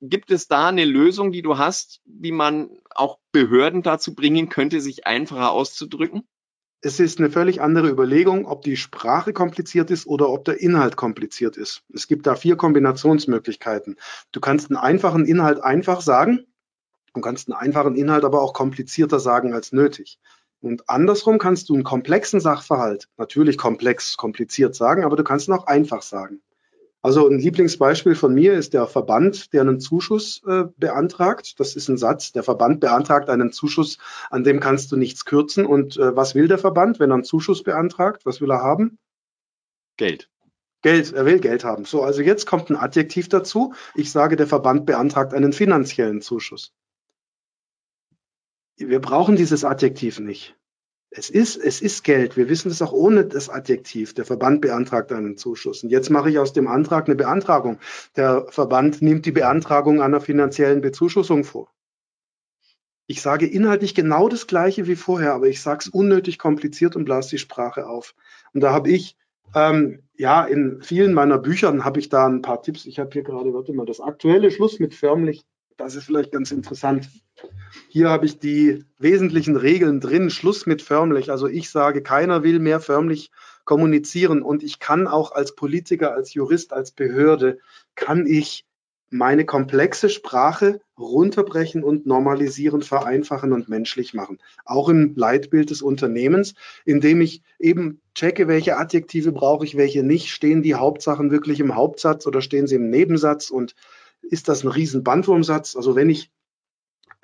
Gibt 0.00 0.30
es 0.30 0.46
da 0.48 0.68
eine 0.68 0.84
Lösung, 0.84 1.32
die 1.32 1.42
du 1.42 1.56
hast, 1.56 2.02
wie 2.04 2.32
man 2.32 2.70
auch 2.94 3.18
Behörden 3.32 3.82
dazu 3.82 4.14
bringen 4.14 4.48
könnte, 4.48 4.80
sich 4.80 5.06
einfacher 5.06 5.52
auszudrücken? 5.52 6.28
Es 6.82 7.00
ist 7.00 7.18
eine 7.18 7.30
völlig 7.30 7.62
andere 7.62 7.88
Überlegung, 7.88 8.44
ob 8.46 8.62
die 8.62 8.76
Sprache 8.76 9.32
kompliziert 9.32 9.90
ist 9.90 10.06
oder 10.06 10.28
ob 10.28 10.44
der 10.44 10.60
Inhalt 10.60 10.96
kompliziert 10.96 11.56
ist. 11.56 11.82
Es 11.92 12.06
gibt 12.06 12.26
da 12.26 12.36
vier 12.36 12.56
Kombinationsmöglichkeiten. 12.56 13.96
Du 14.32 14.40
kannst 14.40 14.70
einen 14.70 14.76
einfachen 14.76 15.24
Inhalt 15.24 15.60
einfach 15.60 16.02
sagen, 16.02 16.46
du 17.14 17.22
kannst 17.22 17.48
einen 17.48 17.58
einfachen 17.58 17.96
Inhalt 17.96 18.24
aber 18.24 18.42
auch 18.42 18.52
komplizierter 18.52 19.18
sagen 19.18 19.54
als 19.54 19.72
nötig. 19.72 20.18
Und 20.66 20.88
andersrum 20.88 21.38
kannst 21.38 21.68
du 21.68 21.74
einen 21.74 21.84
komplexen 21.84 22.40
Sachverhalt 22.40 23.08
natürlich 23.16 23.56
komplex, 23.56 24.16
kompliziert 24.16 24.74
sagen, 24.74 25.04
aber 25.04 25.16
du 25.16 25.24
kannst 25.24 25.48
ihn 25.48 25.52
auch 25.52 25.66
einfach 25.66 26.02
sagen. 26.02 26.42
Also 27.06 27.28
ein 27.28 27.38
Lieblingsbeispiel 27.38 28.16
von 28.16 28.34
mir 28.34 28.54
ist 28.54 28.74
der 28.74 28.88
Verband, 28.88 29.52
der 29.52 29.60
einen 29.60 29.78
Zuschuss 29.78 30.42
äh, 30.44 30.64
beantragt. 30.76 31.60
Das 31.60 31.76
ist 31.76 31.88
ein 31.88 31.98
Satz. 31.98 32.32
Der 32.32 32.42
Verband 32.42 32.80
beantragt 32.80 33.30
einen 33.30 33.52
Zuschuss, 33.52 33.98
an 34.28 34.42
dem 34.42 34.58
kannst 34.58 34.90
du 34.90 34.96
nichts 34.96 35.24
kürzen. 35.24 35.66
Und 35.66 35.96
äh, 35.98 36.16
was 36.16 36.34
will 36.34 36.48
der 36.48 36.58
Verband, 36.58 36.98
wenn 36.98 37.12
er 37.12 37.14
einen 37.14 37.24
Zuschuss 37.24 37.62
beantragt? 37.62 38.26
Was 38.26 38.40
will 38.40 38.50
er 38.50 38.60
haben? 38.60 38.98
Geld. 39.96 40.28
Geld, 40.82 41.12
er 41.12 41.24
will 41.26 41.38
Geld 41.38 41.62
haben. 41.62 41.84
So, 41.84 42.02
also 42.02 42.22
jetzt 42.22 42.44
kommt 42.44 42.70
ein 42.70 42.76
Adjektiv 42.76 43.28
dazu. 43.28 43.72
Ich 43.94 44.10
sage, 44.10 44.34
der 44.34 44.48
Verband 44.48 44.84
beantragt 44.84 45.32
einen 45.32 45.52
finanziellen 45.52 46.22
Zuschuss. 46.22 46.72
Wir 48.78 49.00
brauchen 49.00 49.36
dieses 49.36 49.64
Adjektiv 49.64 50.20
nicht. 50.20 50.54
Es 51.10 51.30
ist, 51.30 51.56
es 51.56 51.80
ist 51.80 52.04
Geld. 52.04 52.36
Wir 52.36 52.50
wissen 52.50 52.70
es 52.70 52.82
auch 52.82 52.92
ohne 52.92 53.24
das 53.24 53.48
Adjektiv. 53.48 54.12
Der 54.12 54.26
Verband 54.26 54.60
beantragt 54.60 55.12
einen 55.12 55.38
Zuschuss. 55.38 55.82
Und 55.82 55.88
jetzt 55.88 56.10
mache 56.10 56.28
ich 56.28 56.38
aus 56.38 56.52
dem 56.52 56.68
Antrag 56.68 57.06
eine 57.06 57.14
Beantragung. 57.14 57.78
Der 58.16 58.46
Verband 58.50 59.00
nimmt 59.00 59.24
die 59.24 59.32
Beantragung 59.32 60.02
einer 60.02 60.20
finanziellen 60.20 60.82
Bezuschussung 60.82 61.44
vor. 61.44 61.72
Ich 63.06 63.22
sage 63.22 63.46
inhaltlich 63.46 63.94
genau 63.94 64.28
das 64.28 64.46
Gleiche 64.46 64.86
wie 64.86 64.96
vorher, 64.96 65.32
aber 65.32 65.46
ich 65.46 65.62
sage 65.62 65.78
es 65.86 65.88
unnötig 65.88 66.38
kompliziert 66.38 66.96
und 66.96 67.04
blase 67.06 67.30
die 67.30 67.38
Sprache 67.38 67.88
auf. 67.88 68.14
Und 68.52 68.60
da 68.60 68.72
habe 68.72 68.90
ich, 68.90 69.16
ähm, 69.54 70.02
ja, 70.16 70.44
in 70.44 70.82
vielen 70.82 71.14
meiner 71.14 71.38
Büchern 71.38 71.84
habe 71.84 72.00
ich 72.00 72.10
da 72.10 72.26
ein 72.26 72.42
paar 72.42 72.60
Tipps. 72.62 72.84
Ich 72.84 72.98
habe 72.98 73.10
hier 73.12 73.22
gerade, 73.22 73.54
warte 73.54 73.72
mal, 73.72 73.86
das 73.86 74.00
aktuelle 74.00 74.50
Schluss 74.50 74.80
mit 74.80 74.94
förmlich 74.94 75.46
das 75.76 75.94
ist 75.94 76.04
vielleicht 76.04 76.32
ganz 76.32 76.50
interessant. 76.50 77.08
Hier 77.88 78.08
habe 78.08 78.26
ich 78.26 78.38
die 78.38 78.84
wesentlichen 78.98 79.56
Regeln 79.56 80.00
drin. 80.00 80.30
Schluss 80.30 80.66
mit 80.66 80.82
förmlich. 80.82 81.30
Also 81.30 81.46
ich 81.46 81.70
sage, 81.70 82.02
keiner 82.02 82.42
will 82.42 82.58
mehr 82.58 82.80
förmlich 82.80 83.30
kommunizieren. 83.64 84.42
Und 84.42 84.62
ich 84.62 84.78
kann 84.78 85.06
auch 85.06 85.32
als 85.32 85.54
Politiker, 85.54 86.14
als 86.14 86.32
Jurist, 86.34 86.72
als 86.72 86.92
Behörde, 86.92 87.58
kann 87.94 88.26
ich 88.26 88.64
meine 89.10 89.44
komplexe 89.44 90.08
Sprache 90.08 90.80
runterbrechen 90.98 91.84
und 91.84 92.06
normalisieren, 92.06 92.82
vereinfachen 92.82 93.52
und 93.52 93.68
menschlich 93.68 94.14
machen. 94.14 94.38
Auch 94.64 94.88
im 94.88 95.14
Leitbild 95.14 95.70
des 95.70 95.82
Unternehmens, 95.82 96.54
indem 96.84 97.20
ich 97.20 97.42
eben 97.58 98.00
checke, 98.14 98.48
welche 98.48 98.76
Adjektive 98.78 99.30
brauche 99.32 99.64
ich, 99.64 99.76
welche 99.76 100.02
nicht. 100.02 100.30
Stehen 100.30 100.62
die 100.62 100.74
Hauptsachen 100.74 101.30
wirklich 101.30 101.60
im 101.60 101.76
Hauptsatz 101.76 102.26
oder 102.26 102.40
stehen 102.40 102.66
sie 102.66 102.76
im 102.76 102.90
Nebensatz 102.90 103.50
und 103.50 103.74
ist 104.22 104.48
das 104.48 104.64
ein 104.64 104.68
riesen 104.68 105.04
Bandwurmsatz. 105.04 105.76
Also 105.76 105.96
wenn 105.96 106.10
ich, 106.10 106.30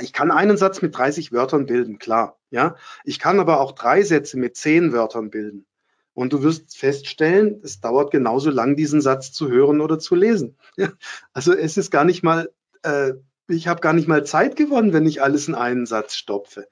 ich 0.00 0.12
kann 0.12 0.30
einen 0.30 0.56
Satz 0.56 0.82
mit 0.82 0.96
30 0.96 1.32
Wörtern 1.32 1.66
bilden, 1.66 1.98
klar, 1.98 2.38
ja. 2.50 2.76
Ich 3.04 3.18
kann 3.18 3.40
aber 3.40 3.60
auch 3.60 3.72
drei 3.72 4.02
Sätze 4.02 4.38
mit 4.38 4.56
zehn 4.56 4.92
Wörtern 4.92 5.30
bilden. 5.30 5.66
Und 6.14 6.32
du 6.32 6.42
wirst 6.42 6.76
feststellen, 6.76 7.60
es 7.64 7.80
dauert 7.80 8.10
genauso 8.10 8.50
lang, 8.50 8.76
diesen 8.76 9.00
Satz 9.00 9.32
zu 9.32 9.48
hören 9.48 9.80
oder 9.80 9.98
zu 9.98 10.14
lesen. 10.14 10.56
Ja? 10.76 10.92
Also 11.32 11.54
es 11.54 11.76
ist 11.76 11.90
gar 11.90 12.04
nicht 12.04 12.22
mal, 12.22 12.50
äh, 12.82 13.12
ich 13.48 13.68
habe 13.68 13.80
gar 13.80 13.92
nicht 13.92 14.08
mal 14.08 14.24
Zeit 14.24 14.56
gewonnen, 14.56 14.92
wenn 14.92 15.06
ich 15.06 15.22
alles 15.22 15.48
in 15.48 15.54
einen 15.54 15.86
Satz 15.86 16.16
stopfe. 16.16 16.68